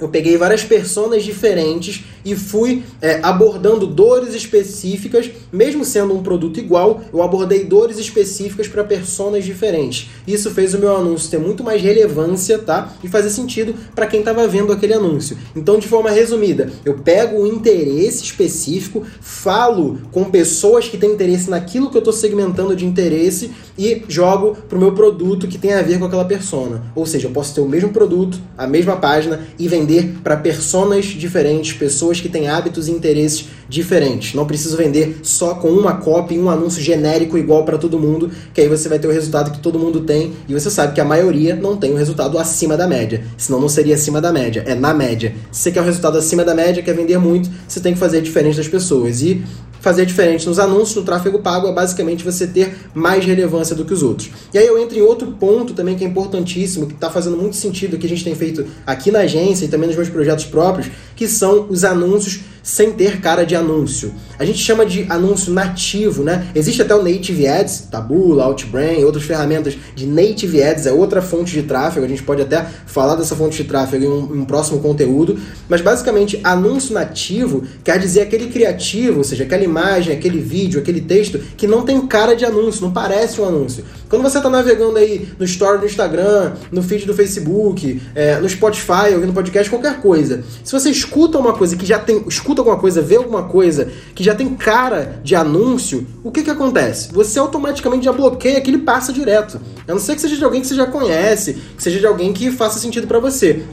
eu 0.00 0.08
peguei 0.08 0.36
várias 0.36 0.64
personas 0.64 1.22
diferentes 1.22 2.04
e 2.24 2.34
fui 2.34 2.82
é, 3.00 3.20
abordando 3.22 3.86
dores 3.86 4.34
específicas, 4.34 5.30
mesmo 5.52 5.84
sendo 5.84 6.14
um 6.14 6.22
produto 6.22 6.58
igual, 6.58 7.02
eu 7.12 7.22
abordei 7.22 7.64
dores 7.64 7.98
específicas 7.98 8.66
para 8.66 8.82
personas 8.82 9.44
diferentes. 9.44 10.10
Isso 10.26 10.50
fez 10.50 10.74
o 10.74 10.78
meu 10.78 10.96
anúncio 10.96 11.30
ter 11.30 11.38
muito 11.38 11.62
mais 11.62 11.80
relevância, 11.80 12.58
tá? 12.58 12.92
E 13.04 13.08
fazer 13.08 13.30
sentido 13.30 13.74
para 13.94 14.06
quem 14.06 14.20
estava 14.20 14.46
vendo 14.48 14.72
aquele 14.72 14.94
anúncio. 14.94 15.36
Então, 15.54 15.78
de 15.78 15.86
forma 15.86 16.10
resumida, 16.10 16.72
eu 16.84 16.94
pego 16.94 17.42
o 17.42 17.46
interesse 17.46 18.24
específico, 18.24 19.04
falo 19.20 20.00
com 20.10 20.24
pessoas 20.24 20.88
que 20.88 20.96
têm 20.96 21.12
interesse 21.12 21.50
naquilo 21.50 21.90
que 21.90 21.96
eu 21.96 22.00
estou 22.00 22.12
segmentando 22.12 22.74
de 22.74 22.86
interesse 22.86 23.52
e 23.78 24.02
jogo 24.08 24.56
para 24.68 24.76
o 24.76 24.80
meu 24.80 24.92
produto 24.92 25.46
que 25.46 25.58
tem 25.58 25.72
a 25.74 25.82
ver 25.82 25.98
com 25.98 26.06
aquela 26.06 26.24
persona. 26.24 26.82
Ou 26.94 27.06
seja, 27.06 27.28
eu 27.28 27.32
posso 27.32 27.54
ter 27.54 27.60
o 27.60 27.68
mesmo 27.68 27.90
produto, 27.90 28.38
a 28.56 28.66
mesma 28.66 28.96
página 28.96 29.46
e 29.58 29.68
vender 29.68 29.83
vender 29.84 30.14
para 30.24 30.36
personas 30.36 31.04
diferentes, 31.04 31.74
pessoas 31.74 32.20
que 32.20 32.28
têm 32.28 32.48
hábitos 32.48 32.88
e 32.88 32.90
interesses 32.90 33.46
diferentes. 33.68 34.34
Não 34.34 34.46
preciso 34.46 34.76
vender 34.76 35.18
só 35.22 35.54
com 35.54 35.68
uma 35.68 36.00
e 36.30 36.38
um 36.38 36.48
anúncio 36.48 36.82
genérico 36.82 37.36
igual 37.36 37.64
para 37.64 37.76
todo 37.76 37.98
mundo, 37.98 38.30
que 38.52 38.60
aí 38.60 38.68
você 38.68 38.88
vai 38.88 38.98
ter 38.98 39.06
o 39.06 39.12
resultado 39.12 39.50
que 39.50 39.58
todo 39.58 39.78
mundo 39.78 40.00
tem 40.00 40.32
e 40.48 40.54
você 40.54 40.70
sabe 40.70 40.94
que 40.94 41.00
a 41.00 41.04
maioria 41.04 41.54
não 41.54 41.76
tem 41.76 41.92
o 41.92 41.96
resultado 41.96 42.38
acima 42.38 42.76
da 42.76 42.86
média. 42.86 43.22
Senão 43.36 43.60
não 43.60 43.68
seria 43.68 43.94
acima 43.94 44.20
da 44.20 44.32
média, 44.32 44.64
é 44.66 44.74
na 44.74 44.94
média. 44.94 45.34
Se 45.52 45.62
você 45.62 45.72
quer 45.72 45.80
o 45.80 45.84
resultado 45.84 46.16
acima 46.16 46.44
da 46.44 46.54
média, 46.54 46.82
quer 46.82 46.94
vender 46.94 47.18
muito, 47.18 47.50
você 47.68 47.80
tem 47.80 47.92
que 47.92 47.98
fazer 47.98 48.22
diferente 48.22 48.56
das 48.56 48.68
pessoas. 48.68 49.22
E 49.22 49.42
fazer 49.84 50.06
diferente 50.06 50.46
nos 50.46 50.58
anúncios, 50.58 50.96
no 50.96 51.02
tráfego 51.02 51.40
pago, 51.40 51.68
é 51.68 51.72
basicamente 51.72 52.24
você 52.24 52.46
ter 52.46 52.74
mais 52.94 53.22
relevância 53.22 53.76
do 53.76 53.84
que 53.84 53.92
os 53.92 54.02
outros. 54.02 54.30
E 54.52 54.56
aí 54.56 54.66
eu 54.66 54.78
entro 54.78 54.98
em 54.98 55.02
outro 55.02 55.32
ponto 55.32 55.74
também 55.74 55.94
que 55.94 56.02
é 56.02 56.06
importantíssimo, 56.06 56.86
que 56.86 56.94
está 56.94 57.10
fazendo 57.10 57.36
muito 57.36 57.54
sentido, 57.54 57.98
que 57.98 58.06
a 58.06 58.08
gente 58.08 58.24
tem 58.24 58.34
feito 58.34 58.66
aqui 58.86 59.10
na 59.10 59.20
agência 59.20 59.66
e 59.66 59.68
também 59.68 59.86
nos 59.86 59.96
meus 59.96 60.08
projetos 60.08 60.46
próprios, 60.46 60.90
que 61.14 61.28
são 61.28 61.66
os 61.68 61.84
anúncios 61.84 62.40
sem 62.64 62.92
ter 62.92 63.20
cara 63.20 63.44
de 63.44 63.54
anúncio. 63.54 64.14
A 64.38 64.44
gente 64.44 64.58
chama 64.58 64.86
de 64.86 65.06
anúncio 65.10 65.52
nativo, 65.52 66.24
né? 66.24 66.48
Existe 66.54 66.80
até 66.80 66.94
o 66.94 67.02
Native 67.02 67.46
Ads, 67.46 67.88
Taboola, 67.90 68.44
Outbrain, 68.44 69.04
outras 69.04 69.22
ferramentas 69.22 69.76
de 69.94 70.06
Native 70.06 70.62
Ads, 70.62 70.86
é 70.86 70.92
outra 70.92 71.20
fonte 71.20 71.52
de 71.52 71.62
tráfego, 71.62 72.06
a 72.06 72.08
gente 72.08 72.22
pode 72.22 72.40
até 72.40 72.66
falar 72.86 73.14
dessa 73.16 73.36
fonte 73.36 73.62
de 73.62 73.68
tráfego 73.68 74.04
em 74.04 74.08
um, 74.08 74.34
em 74.34 74.40
um 74.40 74.44
próximo 74.44 74.80
conteúdo, 74.80 75.38
mas 75.68 75.82
basicamente 75.82 76.40
anúncio 76.42 76.94
nativo 76.94 77.64
quer 77.84 77.98
dizer 77.98 78.22
aquele 78.22 78.48
criativo, 78.48 79.18
ou 79.18 79.24
seja, 79.24 79.44
aquela 79.44 79.62
imagem, 79.62 80.16
aquele 80.16 80.40
vídeo, 80.40 80.80
aquele 80.80 81.02
texto 81.02 81.38
que 81.56 81.66
não 81.66 81.82
tem 81.82 82.04
cara 82.06 82.34
de 82.34 82.44
anúncio, 82.46 82.82
não 82.82 82.92
parece 82.92 83.40
um 83.40 83.46
anúncio. 83.46 83.84
Quando 84.14 84.22
você 84.22 84.36
está 84.36 84.48
navegando 84.48 84.96
aí 84.96 85.28
no 85.36 85.44
story 85.44 85.80
do 85.80 85.86
Instagram, 85.86 86.52
no 86.70 86.84
feed 86.84 87.04
do 87.04 87.12
Facebook, 87.12 88.00
é, 88.14 88.38
no 88.38 88.48
Spotify, 88.48 89.12
ouvindo 89.12 89.32
podcast, 89.32 89.68
qualquer 89.68 90.00
coisa, 90.00 90.44
se 90.62 90.70
você 90.70 90.88
escuta 90.88 91.36
uma 91.36 91.52
coisa 91.52 91.74
que 91.74 91.84
já 91.84 91.98
tem, 91.98 92.22
escuta 92.28 92.60
alguma 92.60 92.78
coisa, 92.78 93.02
vê 93.02 93.16
alguma 93.16 93.42
coisa 93.48 93.90
que 94.14 94.22
já 94.22 94.32
tem 94.32 94.54
cara 94.54 95.20
de 95.24 95.34
anúncio, 95.34 96.06
o 96.22 96.30
que 96.30 96.44
que 96.44 96.50
acontece? 96.50 97.12
Você 97.12 97.40
automaticamente 97.40 98.04
já 98.04 98.12
bloqueia 98.12 98.58
aquele 98.58 98.78
passa 98.78 99.12
direto. 99.12 99.60
A 99.88 99.90
não 99.90 99.98
ser 99.98 100.14
que 100.14 100.20
seja 100.20 100.36
de 100.36 100.44
alguém 100.44 100.60
que 100.60 100.68
você 100.68 100.76
já 100.76 100.86
conhece, 100.86 101.54
que 101.76 101.82
seja 101.82 101.98
de 101.98 102.06
alguém 102.06 102.32
que 102.32 102.52
faça 102.52 102.78
sentido 102.78 103.08
para 103.08 103.18
você. 103.18 103.64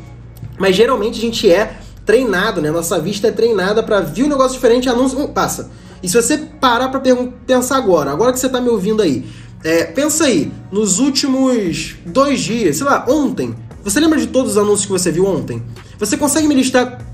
Mas 0.57 0.75
geralmente 0.75 1.19
a 1.19 1.21
gente 1.21 1.51
é 1.51 1.77
treinado, 2.03 2.59
né? 2.63 2.71
Nossa 2.71 2.99
vista 2.99 3.27
é 3.27 3.31
treinada 3.31 3.83
para 3.83 3.99
ver 3.99 4.23
um 4.23 4.29
negócio 4.29 4.53
diferente, 4.53 4.89
anúncio, 4.89 5.19
um, 5.19 5.27
passa. 5.27 5.69
E 6.03 6.09
se 6.09 6.19
você 6.19 6.37
parar 6.59 6.89
para 6.89 6.99
pensar 7.45 7.77
agora, 7.77 8.09
agora 8.11 8.33
que 8.33 8.39
você 8.39 8.49
tá 8.49 8.59
me 8.59 8.69
ouvindo 8.69 9.03
aí, 9.03 9.23
é, 9.63 9.83
pensa 9.85 10.25
aí, 10.25 10.51
nos 10.71 10.99
últimos 10.99 11.95
dois 12.05 12.39
dias, 12.39 12.77
sei 12.77 12.85
lá, 12.85 13.05
ontem, 13.07 13.55
você 13.83 13.99
lembra 13.99 14.19
de 14.19 14.27
todos 14.27 14.51
os 14.51 14.57
anúncios 14.57 14.85
que 14.85 14.91
você 14.91 15.11
viu 15.11 15.25
ontem? 15.25 15.61
Você 15.99 16.17
consegue 16.17 16.47
me 16.47 16.55
listar 16.55 17.05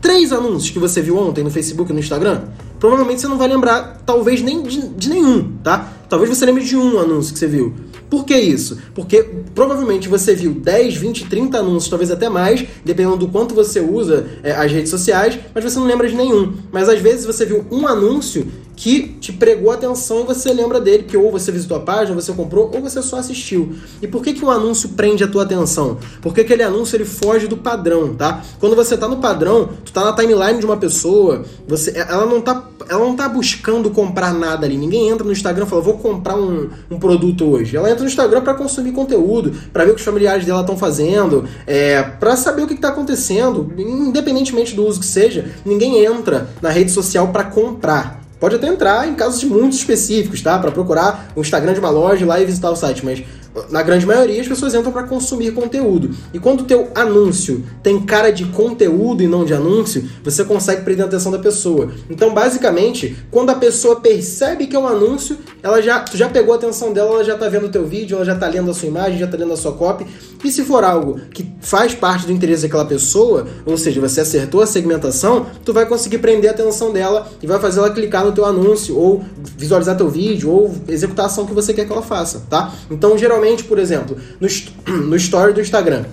três 0.00 0.32
anúncios 0.32 0.70
que 0.70 0.78
você 0.78 1.00
viu 1.00 1.16
ontem 1.16 1.44
no 1.44 1.50
Facebook 1.50 1.90
e 1.90 1.94
no 1.94 2.00
Instagram, 2.00 2.42
provavelmente 2.80 3.20
você 3.20 3.28
não 3.28 3.38
vai 3.38 3.46
lembrar, 3.46 4.02
talvez 4.04 4.42
nem 4.42 4.62
de, 4.62 4.88
de, 4.88 5.08
nenhum, 5.08 5.52
tá? 5.62 5.92
Talvez 6.08 6.28
você 6.28 6.44
lembre 6.44 6.64
de 6.64 6.76
um 6.76 6.98
anúncio 6.98 7.32
que 7.32 7.38
você 7.38 7.46
viu. 7.46 7.72
Por 8.10 8.24
que 8.24 8.36
isso? 8.36 8.76
Porque 8.94 9.22
provavelmente 9.54 10.08
você 10.08 10.34
viu 10.34 10.52
10, 10.52 10.96
20, 10.96 11.26
30 11.26 11.58
anúncios, 11.58 11.88
talvez 11.88 12.10
até 12.10 12.28
mais, 12.28 12.62
dependendo 12.84 13.16
do 13.16 13.28
quanto 13.28 13.54
você 13.54 13.80
usa 13.80 14.26
é, 14.42 14.52
as 14.52 14.70
redes 14.70 14.90
sociais, 14.90 15.38
mas 15.54 15.64
você 15.64 15.78
não 15.78 15.86
lembra 15.86 16.08
de 16.08 16.14
nenhum. 16.14 16.52
Mas 16.70 16.88
às 16.88 17.00
vezes 17.00 17.24
você 17.24 17.46
viu 17.46 17.64
um 17.70 17.86
anúncio 17.86 18.46
que 18.82 19.14
te 19.20 19.32
pregou 19.32 19.70
atenção 19.70 20.22
e 20.22 20.24
você 20.24 20.52
lembra 20.52 20.80
dele, 20.80 21.04
que 21.04 21.16
ou 21.16 21.30
você 21.30 21.52
visitou 21.52 21.76
a 21.76 21.80
página, 21.80 22.20
você 22.20 22.32
comprou, 22.32 22.68
ou 22.74 22.80
você 22.80 23.00
só 23.00 23.18
assistiu. 23.18 23.76
E 24.02 24.08
por 24.08 24.24
que, 24.24 24.32
que 24.32 24.44
um 24.44 24.50
anúncio 24.50 24.88
prende 24.88 25.22
a 25.22 25.28
tua 25.28 25.44
atenção? 25.44 25.98
Porque 26.20 26.40
aquele 26.40 26.64
anúncio 26.64 26.96
ele 26.96 27.04
foge 27.04 27.46
do 27.46 27.56
padrão, 27.56 28.12
tá? 28.16 28.42
Quando 28.58 28.74
você 28.74 28.96
tá 28.96 29.06
no 29.06 29.18
padrão, 29.18 29.68
tu 29.84 29.92
tá 29.92 30.04
na 30.04 30.12
timeline 30.12 30.58
de 30.58 30.66
uma 30.66 30.76
pessoa, 30.76 31.44
você, 31.64 31.96
ela 31.96 32.26
não 32.26 32.40
tá, 32.40 32.70
ela 32.88 32.98
não 32.98 33.14
tá 33.14 33.28
buscando 33.28 33.88
comprar 33.88 34.34
nada 34.34 34.66
ali. 34.66 34.76
Ninguém 34.76 35.08
entra 35.08 35.24
no 35.24 35.30
Instagram 35.30 35.64
e 35.64 35.68
fala, 35.68 35.80
vou 35.80 35.98
comprar 35.98 36.34
um, 36.34 36.68
um 36.90 36.98
produto 36.98 37.44
hoje. 37.44 37.76
Ela 37.76 37.88
entra 37.88 38.02
no 38.02 38.08
Instagram 38.08 38.40
para 38.40 38.54
consumir 38.54 38.90
conteúdo, 38.90 39.52
para 39.72 39.84
ver 39.84 39.92
o 39.92 39.94
que 39.94 40.00
os 40.00 40.04
familiares 40.04 40.44
dela 40.44 40.62
estão 40.62 40.76
fazendo, 40.76 41.44
é, 41.68 42.02
para 42.02 42.34
saber 42.34 42.62
o 42.62 42.66
que, 42.66 42.74
que 42.74 42.80
tá 42.80 42.88
acontecendo, 42.88 43.72
independentemente 43.78 44.74
do 44.74 44.84
uso 44.84 44.98
que 44.98 45.06
seja. 45.06 45.52
Ninguém 45.64 46.04
entra 46.04 46.50
na 46.60 46.68
rede 46.68 46.90
social 46.90 47.28
para 47.28 47.44
comprar. 47.44 48.21
Pode 48.42 48.56
até 48.56 48.66
entrar 48.66 49.08
em 49.08 49.14
casos 49.14 49.44
muito 49.44 49.74
específicos, 49.74 50.42
tá? 50.42 50.58
Para 50.58 50.72
procurar 50.72 51.28
o 51.36 51.42
Instagram 51.42 51.74
de 51.74 51.78
uma 51.78 51.90
loja 51.90 52.26
lá 52.26 52.40
e 52.40 52.44
visitar 52.44 52.72
o 52.72 52.74
site, 52.74 53.04
mas 53.04 53.22
na 53.70 53.82
grande 53.82 54.06
maioria, 54.06 54.40
as 54.40 54.48
pessoas 54.48 54.74
entram 54.74 54.92
para 54.92 55.02
consumir 55.04 55.52
conteúdo. 55.52 56.10
E 56.32 56.38
quando 56.38 56.62
o 56.62 56.64
teu 56.64 56.90
anúncio 56.94 57.64
tem 57.82 58.00
cara 58.00 58.30
de 58.32 58.46
conteúdo 58.46 59.22
e 59.22 59.26
não 59.26 59.44
de 59.44 59.52
anúncio, 59.52 60.08
você 60.24 60.44
consegue 60.44 60.82
prender 60.82 61.04
a 61.04 61.08
atenção 61.08 61.30
da 61.30 61.38
pessoa. 61.38 61.90
Então, 62.08 62.32
basicamente, 62.32 63.16
quando 63.30 63.50
a 63.50 63.54
pessoa 63.54 64.00
percebe 64.00 64.66
que 64.66 64.74
é 64.74 64.78
um 64.78 64.86
anúncio, 64.86 65.38
ela 65.62 65.82
já, 65.82 66.04
já 66.14 66.28
pegou 66.28 66.54
a 66.54 66.56
atenção 66.56 66.92
dela, 66.92 67.10
ela 67.10 67.24
já 67.24 67.34
está 67.34 67.48
vendo 67.48 67.66
o 67.66 67.68
teu 67.68 67.86
vídeo, 67.86 68.16
ela 68.16 68.24
já 68.24 68.34
está 68.34 68.48
lendo 68.48 68.70
a 68.70 68.74
sua 68.74 68.88
imagem, 68.88 69.18
já 69.18 69.26
está 69.26 69.36
lendo 69.36 69.52
a 69.52 69.56
sua 69.56 69.72
copy. 69.72 70.06
E 70.42 70.50
se 70.50 70.64
for 70.64 70.82
algo 70.82 71.20
que 71.32 71.46
faz 71.60 71.94
parte 71.94 72.26
do 72.26 72.32
interesse 72.32 72.62
daquela 72.62 72.84
pessoa, 72.84 73.46
ou 73.66 73.76
seja, 73.76 74.00
você 74.00 74.22
acertou 74.22 74.60
a 74.60 74.66
segmentação, 74.66 75.46
tu 75.64 75.72
vai 75.72 75.86
conseguir 75.86 76.18
prender 76.18 76.50
a 76.50 76.52
atenção 76.54 76.92
dela 76.92 77.30
e 77.42 77.46
vai 77.46 77.60
fazer 77.60 77.80
ela 77.80 77.90
clicar 77.90 78.24
no 78.24 78.32
teu 78.32 78.44
anúncio, 78.44 78.96
ou 78.96 79.22
visualizar 79.56 79.96
teu 79.96 80.08
vídeo, 80.08 80.50
ou 80.50 80.74
executar 80.88 81.26
a 81.26 81.28
ação 81.28 81.46
que 81.46 81.52
você 81.52 81.72
quer 81.72 81.86
que 81.86 81.92
ela 81.92 82.02
faça, 82.02 82.42
tá? 82.50 82.72
Então, 82.90 83.16
geralmente 83.16 83.41
por 83.64 83.78
exemplo, 83.78 84.16
no, 84.40 84.48
no 85.06 85.16
story 85.16 85.52
do 85.52 85.60
Instagram, 85.60 86.04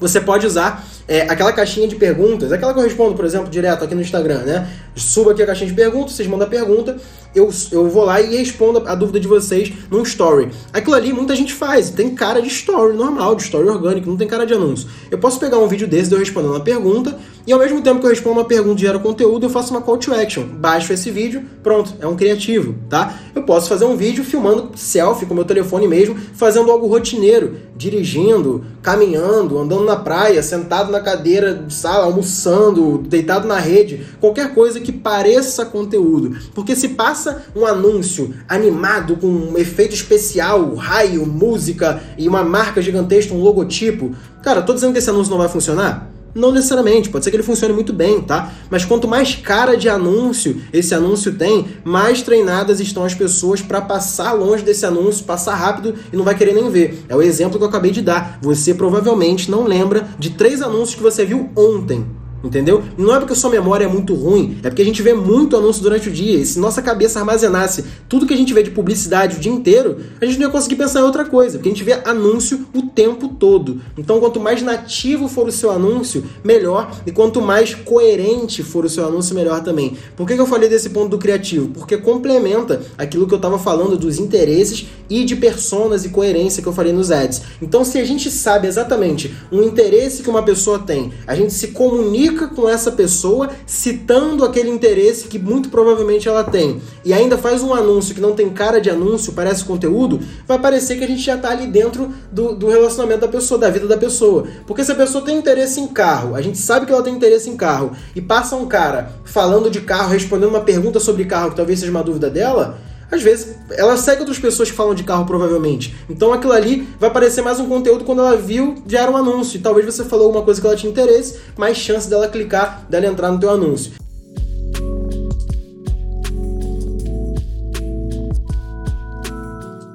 você 0.00 0.20
pode 0.20 0.46
usar 0.46 0.84
é, 1.06 1.22
aquela 1.22 1.52
caixinha 1.52 1.86
de 1.86 1.96
perguntas, 1.96 2.52
aquela 2.52 2.72
que 2.72 2.78
eu 2.78 2.82
respondo, 2.82 3.14
por 3.14 3.24
exemplo, 3.24 3.48
direto 3.48 3.84
aqui 3.84 3.94
no 3.94 4.00
Instagram, 4.00 4.38
né? 4.38 4.68
Suba 4.96 5.32
aqui 5.32 5.42
a 5.42 5.46
caixinha 5.46 5.68
de 5.68 5.74
perguntas, 5.74 6.12
vocês 6.12 6.28
mandam 6.28 6.46
a 6.46 6.50
pergunta, 6.50 6.96
eu, 7.34 7.50
eu 7.70 7.88
vou 7.88 8.04
lá 8.04 8.20
e 8.20 8.36
respondo 8.36 8.82
a 8.86 8.94
dúvida 8.94 9.20
de 9.20 9.28
vocês 9.28 9.72
num 9.90 10.02
story. 10.02 10.50
Aquilo 10.72 10.94
ali 10.94 11.12
muita 11.12 11.34
gente 11.34 11.52
faz, 11.52 11.90
tem 11.90 12.14
cara 12.14 12.40
de 12.40 12.48
story 12.48 12.96
normal, 12.96 13.34
de 13.36 13.42
story 13.42 13.68
orgânico, 13.68 14.08
não 14.08 14.16
tem 14.16 14.28
cara 14.28 14.44
de 14.44 14.54
anúncio. 14.54 14.88
Eu 15.10 15.18
posso 15.18 15.38
pegar 15.38 15.58
um 15.58 15.68
vídeo 15.68 15.86
desse 15.86 16.08
de 16.08 16.14
eu 16.14 16.18
respondendo 16.18 16.50
uma 16.52 16.60
pergunta 16.60 17.16
e 17.44 17.52
ao 17.52 17.58
mesmo 17.58 17.80
tempo 17.82 17.98
que 17.98 18.06
eu 18.06 18.10
respondo 18.10 18.38
uma 18.38 18.44
pergunta 18.44 18.80
e 18.80 18.84
gero 18.84 19.00
conteúdo, 19.00 19.46
eu 19.46 19.50
faço 19.50 19.72
uma 19.72 19.80
call 19.80 19.98
to 19.98 20.14
action. 20.14 20.44
Baixo 20.44 20.92
esse 20.92 21.10
vídeo, 21.10 21.42
pronto, 21.62 21.94
é 22.00 22.06
um 22.06 22.14
criativo, 22.14 22.76
tá? 22.88 23.18
Eu 23.34 23.42
posso 23.42 23.68
fazer 23.68 23.84
um 23.84 23.96
vídeo 23.96 24.22
filmando 24.22 24.70
selfie 24.76 25.26
com 25.26 25.34
meu 25.34 25.44
telefone 25.44 25.88
mesmo, 25.88 26.16
fazendo 26.34 26.70
algo 26.70 26.86
rotineiro, 26.86 27.56
dirigindo, 27.76 28.64
caminhando, 28.80 29.58
andando 29.58 29.84
na 29.84 29.96
praia, 29.96 30.40
sentado 30.40 30.92
na 30.92 31.00
cadeira 31.00 31.54
de 31.54 31.74
sala, 31.74 32.04
almoçando, 32.04 32.98
deitado 32.98 33.48
na 33.48 33.58
rede, 33.58 34.06
qualquer 34.20 34.54
coisa 34.54 34.78
que 34.78 34.92
pareça 34.92 35.64
conteúdo. 35.64 36.36
Porque 36.54 36.76
se 36.76 36.90
passa 36.90 37.44
um 37.56 37.66
anúncio 37.66 38.32
animado 38.48 39.16
com 39.16 39.26
um 39.26 39.58
efeito 39.58 39.94
especial, 39.94 40.74
raio, 40.76 41.26
música 41.26 42.00
e 42.16 42.28
uma 42.28 42.44
marca 42.44 42.80
gigantesca, 42.80 43.34
um 43.34 43.42
logotipo, 43.42 44.14
cara, 44.44 44.62
tô 44.62 44.72
dizendo 44.72 44.92
que 44.92 45.00
esse 45.00 45.10
anúncio 45.10 45.30
não 45.30 45.38
vai 45.38 45.48
funcionar? 45.48 46.11
Não 46.34 46.50
necessariamente, 46.50 47.10
pode 47.10 47.24
ser 47.24 47.30
que 47.30 47.36
ele 47.36 47.42
funcione 47.42 47.74
muito 47.74 47.92
bem, 47.92 48.20
tá? 48.22 48.52
Mas 48.70 48.84
quanto 48.84 49.06
mais 49.06 49.34
cara 49.34 49.76
de 49.76 49.88
anúncio 49.88 50.62
esse 50.72 50.94
anúncio 50.94 51.34
tem, 51.34 51.66
mais 51.84 52.22
treinadas 52.22 52.80
estão 52.80 53.04
as 53.04 53.14
pessoas 53.14 53.60
para 53.60 53.80
passar 53.80 54.32
longe 54.32 54.62
desse 54.62 54.86
anúncio, 54.86 55.24
passar 55.24 55.54
rápido 55.54 55.94
e 56.12 56.16
não 56.16 56.24
vai 56.24 56.34
querer 56.34 56.54
nem 56.54 56.70
ver. 56.70 57.04
É 57.08 57.14
o 57.14 57.22
exemplo 57.22 57.58
que 57.58 57.64
eu 57.64 57.68
acabei 57.68 57.90
de 57.90 58.00
dar. 58.00 58.38
Você 58.40 58.72
provavelmente 58.74 59.50
não 59.50 59.64
lembra 59.64 60.08
de 60.18 60.30
três 60.30 60.62
anúncios 60.62 60.94
que 60.94 61.02
você 61.02 61.24
viu 61.24 61.50
ontem 61.54 62.21
Entendeu? 62.42 62.82
Não 62.98 63.14
é 63.14 63.18
porque 63.18 63.34
sua 63.34 63.50
memória 63.50 63.84
é 63.84 63.88
muito 63.88 64.14
ruim, 64.14 64.58
é 64.62 64.68
porque 64.68 64.82
a 64.82 64.84
gente 64.84 65.02
vê 65.02 65.14
muito 65.14 65.56
anúncio 65.56 65.82
durante 65.82 66.08
o 66.08 66.12
dia. 66.12 66.38
E 66.38 66.46
se 66.46 66.58
nossa 66.58 66.82
cabeça 66.82 67.20
armazenasse 67.20 67.84
tudo 68.08 68.26
que 68.26 68.34
a 68.34 68.36
gente 68.36 68.52
vê 68.52 68.62
de 68.62 68.70
publicidade 68.70 69.36
o 69.36 69.40
dia 69.40 69.52
inteiro, 69.52 69.98
a 70.20 70.24
gente 70.26 70.38
não 70.38 70.46
ia 70.46 70.52
conseguir 70.52 70.76
pensar 70.76 71.00
em 71.00 71.04
outra 71.04 71.24
coisa, 71.24 71.58
porque 71.58 71.68
a 71.68 71.72
gente 71.72 71.84
vê 71.84 72.00
anúncio 72.04 72.66
o 72.74 72.82
tempo 72.82 73.28
todo. 73.28 73.80
Então, 73.96 74.18
quanto 74.18 74.40
mais 74.40 74.62
nativo 74.62 75.28
for 75.28 75.46
o 75.46 75.52
seu 75.52 75.70
anúncio, 75.70 76.24
melhor. 76.42 76.90
E 77.06 77.12
quanto 77.12 77.40
mais 77.40 77.74
coerente 77.74 78.62
for 78.62 78.84
o 78.84 78.88
seu 78.88 79.06
anúncio, 79.06 79.34
melhor 79.34 79.62
também. 79.62 79.96
Por 80.16 80.26
que, 80.26 80.34
que 80.34 80.40
eu 80.40 80.46
falei 80.46 80.68
desse 80.68 80.90
ponto 80.90 81.10
do 81.10 81.18
criativo? 81.18 81.68
Porque 81.68 81.96
complementa 81.96 82.82
aquilo 82.98 83.26
que 83.26 83.34
eu 83.34 83.36
estava 83.36 83.58
falando 83.58 83.96
dos 83.96 84.18
interesses 84.18 84.86
e 85.08 85.24
de 85.24 85.36
personas 85.36 86.04
e 86.04 86.08
coerência 86.08 86.62
que 86.62 86.68
eu 86.68 86.72
falei 86.72 86.92
nos 86.92 87.10
ads. 87.10 87.42
Então, 87.60 87.84
se 87.84 87.98
a 87.98 88.04
gente 88.04 88.30
sabe 88.30 88.66
exatamente 88.66 89.32
um 89.50 89.62
interesse 89.62 90.22
que 90.22 90.30
uma 90.30 90.42
pessoa 90.42 90.78
tem, 90.78 91.12
a 91.26 91.34
gente 91.34 91.52
se 91.52 91.68
comunica 91.68 92.31
comunica 92.32 92.48
com 92.48 92.68
essa 92.68 92.90
pessoa 92.90 93.50
citando 93.66 94.44
aquele 94.44 94.70
interesse 94.70 95.28
que 95.28 95.38
muito 95.38 95.68
provavelmente 95.68 96.28
ela 96.28 96.42
tem 96.42 96.80
e 97.04 97.12
ainda 97.12 97.36
faz 97.36 97.62
um 97.62 97.74
anúncio 97.74 98.14
que 98.14 98.20
não 98.20 98.34
tem 98.34 98.48
cara 98.50 98.80
de 98.80 98.90
anúncio, 98.90 99.32
parece 99.32 99.64
conteúdo, 99.64 100.20
vai 100.46 100.58
parecer 100.58 100.96
que 100.96 101.04
a 101.04 101.06
gente 101.06 101.22
já 101.22 101.36
está 101.36 101.50
ali 101.50 101.66
dentro 101.66 102.12
do, 102.30 102.54
do 102.54 102.68
relacionamento 102.68 103.20
da 103.20 103.28
pessoa, 103.28 103.58
da 103.60 103.70
vida 103.70 103.86
da 103.86 103.96
pessoa. 103.96 104.46
Porque 104.66 104.84
se 104.84 104.92
a 104.92 104.94
pessoa 104.94 105.24
tem 105.24 105.36
interesse 105.36 105.80
em 105.80 105.88
carro, 105.88 106.34
a 106.34 106.42
gente 106.42 106.58
sabe 106.58 106.86
que 106.86 106.92
ela 106.92 107.02
tem 107.02 107.14
interesse 107.14 107.50
em 107.50 107.56
carro, 107.56 107.92
e 108.14 108.20
passa 108.20 108.56
um 108.56 108.66
cara 108.66 109.12
falando 109.24 109.70
de 109.70 109.80
carro, 109.80 110.10
respondendo 110.10 110.50
uma 110.50 110.60
pergunta 110.60 110.98
sobre 110.98 111.24
carro 111.24 111.50
que 111.50 111.56
talvez 111.56 111.80
seja 111.80 111.90
uma 111.90 112.02
dúvida 112.02 112.30
dela, 112.30 112.78
às 113.12 113.22
vezes 113.22 113.54
ela 113.70 113.96
segue 113.98 114.20
outras 114.20 114.38
pessoas 114.38 114.70
que 114.70 114.76
falam 114.76 114.94
de 114.94 115.04
carro, 115.04 115.26
provavelmente. 115.26 115.94
Então 116.08 116.32
aquilo 116.32 116.54
ali 116.54 116.88
vai 116.98 117.10
parecer 117.10 117.42
mais 117.42 117.60
um 117.60 117.68
conteúdo 117.68 118.04
quando 118.04 118.20
ela 118.20 118.36
viu, 118.36 118.82
já 118.86 119.00
era 119.00 119.10
um 119.10 119.16
anúncio. 119.16 119.58
E 119.58 119.60
talvez 119.60 119.84
você 119.84 120.02
falou 120.04 120.26
alguma 120.26 120.42
coisa 120.42 120.60
que 120.60 120.66
ela 120.66 120.76
tinha 120.76 120.90
interesse, 120.90 121.38
mais 121.56 121.76
chance 121.76 122.08
dela 122.08 122.26
clicar, 122.26 122.86
dela 122.88 123.06
entrar 123.06 123.30
no 123.30 123.38
teu 123.38 123.50
anúncio. 123.50 123.92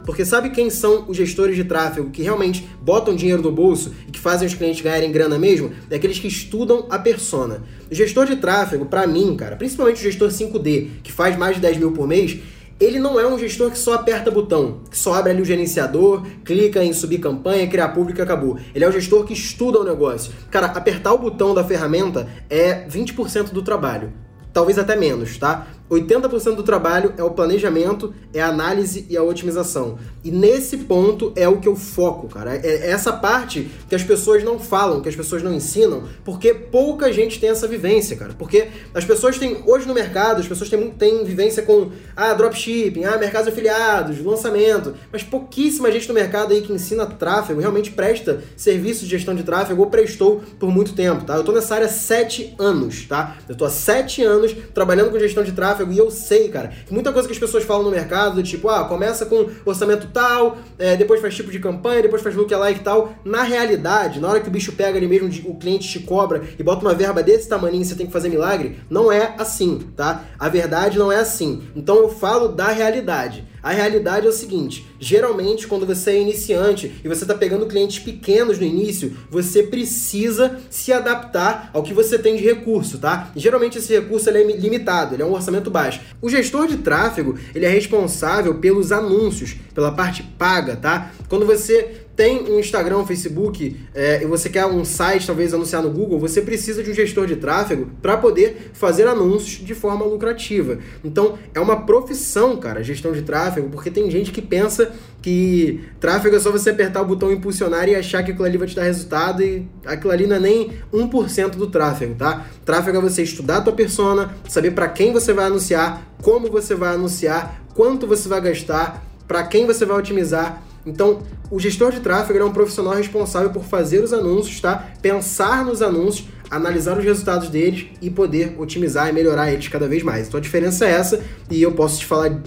Porque 0.05 0.23
sabe 0.23 0.51
quem 0.51 0.69
são 0.69 1.05
os 1.07 1.17
gestores 1.17 1.55
de 1.55 1.63
tráfego 1.63 2.09
que 2.11 2.21
realmente 2.21 2.67
botam 2.81 3.15
dinheiro 3.15 3.41
no 3.41 3.51
bolso 3.51 3.93
e 4.07 4.11
que 4.11 4.19
fazem 4.19 4.47
os 4.47 4.53
clientes 4.53 4.81
ganharem 4.81 5.11
grana 5.11 5.37
mesmo? 5.37 5.71
É 5.89 5.95
aqueles 5.95 6.17
que 6.17 6.27
estudam 6.27 6.85
a 6.89 6.97
persona. 6.97 7.61
O 7.91 7.93
gestor 7.93 8.25
de 8.25 8.35
tráfego, 8.35 8.85
para 8.85 9.05
mim, 9.05 9.35
cara, 9.35 9.55
principalmente 9.55 9.97
o 9.97 10.03
gestor 10.03 10.29
5D, 10.29 10.87
que 11.03 11.11
faz 11.11 11.37
mais 11.37 11.55
de 11.55 11.61
10 11.61 11.77
mil 11.77 11.91
por 11.91 12.07
mês, 12.07 12.39
ele 12.79 12.99
não 12.99 13.19
é 13.19 13.25
um 13.25 13.39
gestor 13.39 13.71
que 13.71 13.77
só 13.77 13.95
aperta 13.95 14.29
botão, 14.29 14.81
que 14.89 14.97
só 14.97 15.15
abre 15.15 15.31
ali 15.31 15.41
o 15.41 15.45
gerenciador, 15.45 16.23
clica 16.45 16.83
em 16.83 16.93
subir 16.93 17.17
campanha, 17.17 17.67
criar 17.67 17.89
público 17.89 18.19
e 18.19 18.21
acabou. 18.21 18.57
Ele 18.73 18.85
é 18.85 18.87
um 18.87 18.91
gestor 18.91 19.25
que 19.25 19.33
estuda 19.33 19.79
o 19.79 19.83
negócio. 19.83 20.31
Cara, 20.51 20.67
apertar 20.67 21.13
o 21.13 21.17
botão 21.17 21.55
da 21.55 21.63
ferramenta 21.63 22.27
é 22.49 22.87
20% 22.87 23.51
do 23.51 23.63
trabalho. 23.63 24.13
Talvez 24.53 24.77
até 24.77 24.95
menos, 24.95 25.37
tá? 25.37 25.67
80% 25.89 26.55
do 26.55 26.63
trabalho 26.63 27.13
é 27.17 27.23
o 27.23 27.31
planejamento, 27.31 28.13
é 28.33 28.41
a 28.41 28.47
análise 28.47 29.05
e 29.09 29.15
a 29.15 29.23
otimização. 29.23 29.97
E 30.23 30.29
nesse 30.29 30.77
ponto 30.77 31.31
é 31.35 31.47
o 31.47 31.57
que 31.57 31.67
eu 31.67 31.75
foco, 31.75 32.27
cara. 32.27 32.55
É, 32.55 32.67
é 32.67 32.91
essa 32.91 33.13
parte 33.13 33.69
que 33.87 33.95
as 33.95 34.03
pessoas 34.03 34.43
não 34.43 34.59
falam, 34.59 35.01
que 35.01 35.07
as 35.07 35.15
pessoas 35.15 35.41
não 35.41 35.53
ensinam, 35.53 36.03
porque 36.25 36.53
pouca 36.53 37.11
gente 37.13 37.39
tem 37.39 37.49
essa 37.49 37.67
vivência, 37.67 38.17
cara. 38.17 38.33
Porque 38.37 38.67
as 38.93 39.05
pessoas 39.05 39.37
têm, 39.37 39.63
hoje 39.65 39.87
no 39.87 39.93
mercado, 39.93 40.41
as 40.41 40.47
pessoas 40.47 40.69
têm, 40.69 40.89
têm 40.91 41.23
vivência 41.23 41.63
com, 41.63 41.91
ah, 42.15 42.33
dropshipping, 42.33 43.05
ah, 43.05 43.17
mercados 43.17 43.47
afiliados, 43.47 44.19
lançamento, 44.23 44.93
mas 45.11 45.23
pouquíssima 45.23 45.91
gente 45.91 46.07
no 46.07 46.13
mercado 46.13 46.53
aí 46.53 46.61
que 46.61 46.73
ensina 46.73 47.05
tráfego, 47.05 47.61
realmente 47.61 47.91
presta 47.91 48.43
serviço 48.57 49.05
de 49.05 49.11
gestão 49.11 49.33
de 49.33 49.43
tráfego 49.43 49.81
ou 49.81 49.89
prestou 49.89 50.41
por 50.59 50.69
muito 50.69 50.93
tempo, 50.93 51.23
tá? 51.23 51.35
Eu 51.35 51.43
tô 51.43 51.53
nessa 51.53 51.75
área 51.75 51.87
há 51.87 51.89
7 51.89 52.55
anos, 52.59 53.05
tá? 53.05 53.37
Eu 53.47 53.55
tô 53.55 53.63
há 53.63 53.69
7 53.69 54.23
anos 54.23 54.53
trabalhando 54.73 55.11
com 55.11 55.19
gestão 55.19 55.43
de 55.43 55.53
tráfego 55.53 55.76
tráfego. 55.77 55.93
E 55.93 55.97
eu 55.97 56.09
sei, 56.09 56.49
cara, 56.49 56.71
muita 56.89 57.11
coisa 57.11 57.27
que 57.27 57.33
as 57.33 57.39
pessoas 57.39 57.63
falam 57.63 57.83
no 57.83 57.91
mercado, 57.91 58.35
do 58.35 58.43
tipo, 58.43 58.67
ah, 58.69 58.85
começa 58.85 59.25
com 59.25 59.49
orçamento 59.65 60.07
tal, 60.11 60.57
é, 60.79 60.95
depois 60.95 61.21
faz 61.21 61.35
tipo 61.35 61.51
de 61.51 61.59
campanha, 61.59 62.01
depois 62.01 62.21
faz 62.21 62.35
lookalike 62.35 62.79
e 62.79 62.83
tal. 62.83 63.13
Na 63.23 63.43
realidade, 63.43 64.19
na 64.19 64.27
hora 64.29 64.39
que 64.39 64.47
o 64.47 64.51
bicho 64.51 64.71
pega 64.73 64.97
ali 64.97 65.07
mesmo, 65.07 65.29
o 65.49 65.55
cliente 65.55 65.87
te 65.87 65.99
cobra 65.99 66.43
e 66.57 66.63
bota 66.63 66.81
uma 66.81 66.93
verba 66.93 67.21
desse 67.21 67.47
tamanho 67.47 67.81
e 67.81 67.85
você 67.85 67.95
tem 67.95 68.07
que 68.07 68.13
fazer 68.13 68.29
milagre, 68.29 68.79
não 68.89 69.11
é 69.11 69.35
assim, 69.37 69.79
tá? 69.95 70.25
A 70.39 70.49
verdade 70.49 70.97
não 70.97 71.11
é 71.11 71.17
assim. 71.17 71.63
Então 71.75 71.97
eu 71.97 72.09
falo 72.09 72.49
da 72.49 72.69
realidade. 72.69 73.45
A 73.67 73.71
realidade 73.71 74.25
é 74.25 74.29
o 74.29 74.33
seguinte: 74.33 74.85
geralmente, 74.97 75.67
quando 75.67 75.85
você 75.85 76.11
é 76.11 76.21
iniciante 76.21 77.01
e 77.03 77.07
você 77.07 77.23
está 77.23 77.35
pegando 77.35 77.65
clientes 77.65 77.99
pequenos 77.99 78.57
no 78.57 78.65
início, 78.65 79.15
você 79.29 79.63
precisa 79.63 80.59
se 80.69 80.93
adaptar 80.93 81.69
ao 81.73 81.83
que 81.83 81.93
você 81.93 82.17
tem 82.17 82.37
de 82.37 82.43
recurso, 82.43 82.97
tá? 82.97 83.29
Geralmente 83.35 83.77
esse 83.77 83.93
recurso 83.93 84.29
é 84.29 84.43
limitado, 84.43 85.15
ele 85.15 85.23
é 85.23 85.25
um 85.25 85.33
orçamento 85.33 85.66
baixo. 85.69 86.01
O 86.21 86.29
gestor 86.29 86.67
de 86.67 86.77
tráfego 86.77 87.37
ele 87.53 87.65
é 87.65 87.69
responsável 87.69 88.55
pelos 88.55 88.91
anúncios, 88.91 89.55
pela 89.73 89.91
parte 89.91 90.23
paga, 90.37 90.75
tá? 90.75 91.11
Quando 91.29 91.45
você 91.45 92.06
tem 92.17 92.51
um 92.51 92.59
Instagram, 92.59 92.97
um 92.97 93.05
Facebook, 93.05 93.79
é, 93.93 94.23
e 94.23 94.25
você 94.25 94.49
quer 94.49 94.65
um 94.65 94.83
site, 94.83 95.27
talvez 95.27 95.53
anunciar 95.53 95.83
no 95.83 95.91
Google, 95.91 96.19
você 96.19 96.41
precisa 96.41 96.81
de 96.81 96.89
um 96.89 96.93
gestor 96.93 97.27
de 97.27 97.35
tráfego 97.35 97.91
para 98.01 98.17
poder 98.17 98.71
fazer 98.73 99.07
anúncios 99.07 99.63
de 99.63 99.75
forma 99.75 100.03
lucrativa. 100.03 100.79
Então, 101.03 101.37
é 101.53 101.59
uma 101.59 101.85
profissão, 101.85 102.57
cara, 102.57 102.83
gestão 102.83 103.11
de 103.11 103.21
tráfego, 103.21 103.69
porque 103.69 103.91
tem 103.91 104.09
gente 104.09 104.31
que 104.31 104.41
pensa 104.41 104.91
que 105.21 105.81
tráfego 105.99 106.35
é 106.35 106.39
só 106.39 106.51
você 106.51 106.71
apertar 106.71 107.03
o 107.03 107.05
botão 107.05 107.31
impulsionar 107.31 107.87
e 107.87 107.95
achar 107.95 108.23
que 108.23 108.31
aquilo 108.31 108.47
ali 108.47 108.57
vai 108.57 108.67
te 108.67 108.75
dar 108.75 108.83
resultado 108.83 109.43
e 109.43 109.67
aquilo 109.85 110.11
ali 110.11 110.25
não 110.25 110.37
é 110.37 110.39
nem 110.39 110.71
1% 110.91 111.51
do 111.51 111.67
tráfego, 111.67 112.15
tá? 112.15 112.47
Tráfego 112.65 112.97
é 112.97 113.01
você 113.01 113.21
estudar 113.21 113.57
a 113.57 113.61
tua 113.61 113.73
persona, 113.73 114.35
saber 114.49 114.71
para 114.71 114.87
quem 114.87 115.13
você 115.13 115.33
vai 115.33 115.45
anunciar, 115.45 116.15
como 116.23 116.49
você 116.49 116.73
vai 116.73 116.95
anunciar, 116.95 117.61
quanto 117.75 118.07
você 118.07 118.27
vai 118.27 118.41
gastar, 118.41 119.05
para 119.27 119.43
quem 119.43 119.67
você 119.67 119.85
vai 119.85 119.99
otimizar 119.99 120.63
então, 120.87 121.19
o 121.51 121.59
gestor 121.59 121.91
de 121.91 121.99
tráfego 121.99 122.39
é 122.39 122.45
um 122.45 122.51
profissional 122.51 122.93
responsável 122.93 123.49
por 123.49 123.63
fazer 123.63 124.03
os 124.03 124.13
anúncios, 124.13 124.61
tá? 124.61 124.87
Pensar 125.01 125.65
nos 125.65 125.81
anúncios, 125.81 126.27
analisar 126.49 126.97
os 126.97 127.03
resultados 127.03 127.49
deles 127.49 127.87
e 128.01 128.09
poder 128.09 128.55
otimizar 128.57 129.09
e 129.09 129.11
melhorar 129.11 129.51
eles 129.51 129.67
cada 129.67 129.87
vez 129.87 130.01
mais. 130.01 130.27
Então 130.27 130.37
a 130.37 130.41
diferença 130.41 130.85
é 130.85 130.91
essa 130.91 131.21
e 131.51 131.61
eu 131.61 131.73
posso 131.73 131.99
te 131.99 132.05
falar 132.05 132.41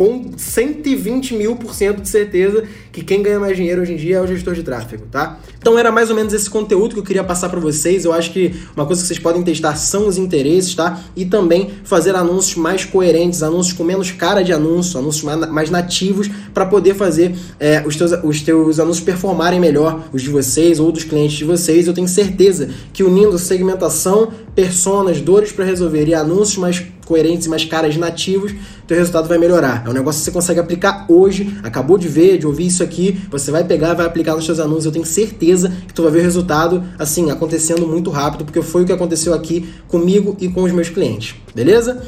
com 0.00 0.30
120 0.34 1.34
mil 1.34 1.56
por 1.56 1.74
cento 1.74 2.00
de 2.00 2.08
certeza 2.08 2.64
que 2.90 3.04
quem 3.04 3.22
ganha 3.22 3.38
mais 3.38 3.54
dinheiro 3.54 3.82
hoje 3.82 3.92
em 3.92 3.96
dia 3.96 4.16
é 4.16 4.20
o 4.22 4.26
gestor 4.26 4.54
de 4.54 4.62
tráfego, 4.62 5.04
tá? 5.10 5.38
Então 5.58 5.78
era 5.78 5.92
mais 5.92 6.08
ou 6.08 6.16
menos 6.16 6.32
esse 6.32 6.48
conteúdo 6.48 6.94
que 6.94 7.00
eu 7.00 7.04
queria 7.04 7.22
passar 7.22 7.50
para 7.50 7.60
vocês. 7.60 8.06
Eu 8.06 8.12
acho 8.14 8.32
que 8.32 8.54
uma 8.74 8.86
coisa 8.86 9.02
que 9.02 9.08
vocês 9.08 9.18
podem 9.18 9.42
testar 9.42 9.76
são 9.76 10.08
os 10.08 10.16
interesses, 10.16 10.74
tá? 10.74 10.98
E 11.14 11.26
também 11.26 11.70
fazer 11.84 12.16
anúncios 12.16 12.56
mais 12.56 12.82
coerentes, 12.82 13.42
anúncios 13.42 13.76
com 13.76 13.84
menos 13.84 14.10
cara 14.10 14.42
de 14.42 14.54
anúncio, 14.54 14.98
anúncios 14.98 15.22
mais 15.22 15.68
nativos, 15.68 16.30
para 16.54 16.64
poder 16.64 16.94
fazer 16.94 17.34
é, 17.58 17.84
os, 17.86 17.94
teus, 17.94 18.12
os 18.24 18.40
teus 18.40 18.80
anúncios 18.80 19.04
performarem 19.04 19.60
melhor, 19.60 20.08
os 20.14 20.22
de 20.22 20.30
vocês 20.30 20.80
ou 20.80 20.90
dos 20.90 21.04
clientes 21.04 21.36
de 21.36 21.44
vocês. 21.44 21.86
Eu 21.86 21.92
tenho 21.92 22.08
certeza 22.08 22.70
que 22.90 23.04
unindo 23.04 23.38
segmentação, 23.38 24.32
personas, 24.54 25.20
dores 25.20 25.52
para 25.52 25.66
resolver 25.66 26.08
e 26.08 26.14
anúncios 26.14 26.56
mais 26.56 26.82
coerentes 27.10 27.46
e 27.46 27.50
mais 27.50 27.64
caras 27.64 27.96
nativos, 27.96 28.54
teu 28.86 28.96
resultado 28.96 29.28
vai 29.28 29.36
melhorar. 29.36 29.82
É 29.84 29.90
um 29.90 29.92
negócio 29.92 30.20
que 30.20 30.26
você 30.26 30.30
consegue 30.30 30.60
aplicar 30.60 31.06
hoje, 31.08 31.58
acabou 31.64 31.98
de 31.98 32.06
ver, 32.06 32.38
de 32.38 32.46
ouvir 32.46 32.68
isso 32.68 32.84
aqui, 32.84 33.20
você 33.28 33.50
vai 33.50 33.64
pegar, 33.64 33.94
vai 33.94 34.06
aplicar 34.06 34.36
nos 34.36 34.44
seus 34.44 34.60
anúncios, 34.60 34.84
eu 34.84 34.92
tenho 34.92 35.04
certeza 35.04 35.72
que 35.88 35.92
tu 35.92 36.04
vai 36.04 36.12
ver 36.12 36.20
o 36.20 36.22
resultado, 36.22 36.84
assim, 36.96 37.28
acontecendo 37.28 37.84
muito 37.84 38.10
rápido, 38.10 38.44
porque 38.44 38.62
foi 38.62 38.84
o 38.84 38.86
que 38.86 38.92
aconteceu 38.92 39.34
aqui 39.34 39.68
comigo 39.88 40.36
e 40.38 40.48
com 40.48 40.62
os 40.62 40.70
meus 40.70 40.88
clientes, 40.88 41.34
beleza? 41.52 42.00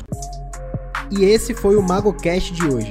E 1.11 1.25
esse 1.25 1.52
foi 1.52 1.75
o 1.75 1.82
MagoCast 1.82 2.52
de 2.52 2.64
hoje. 2.64 2.90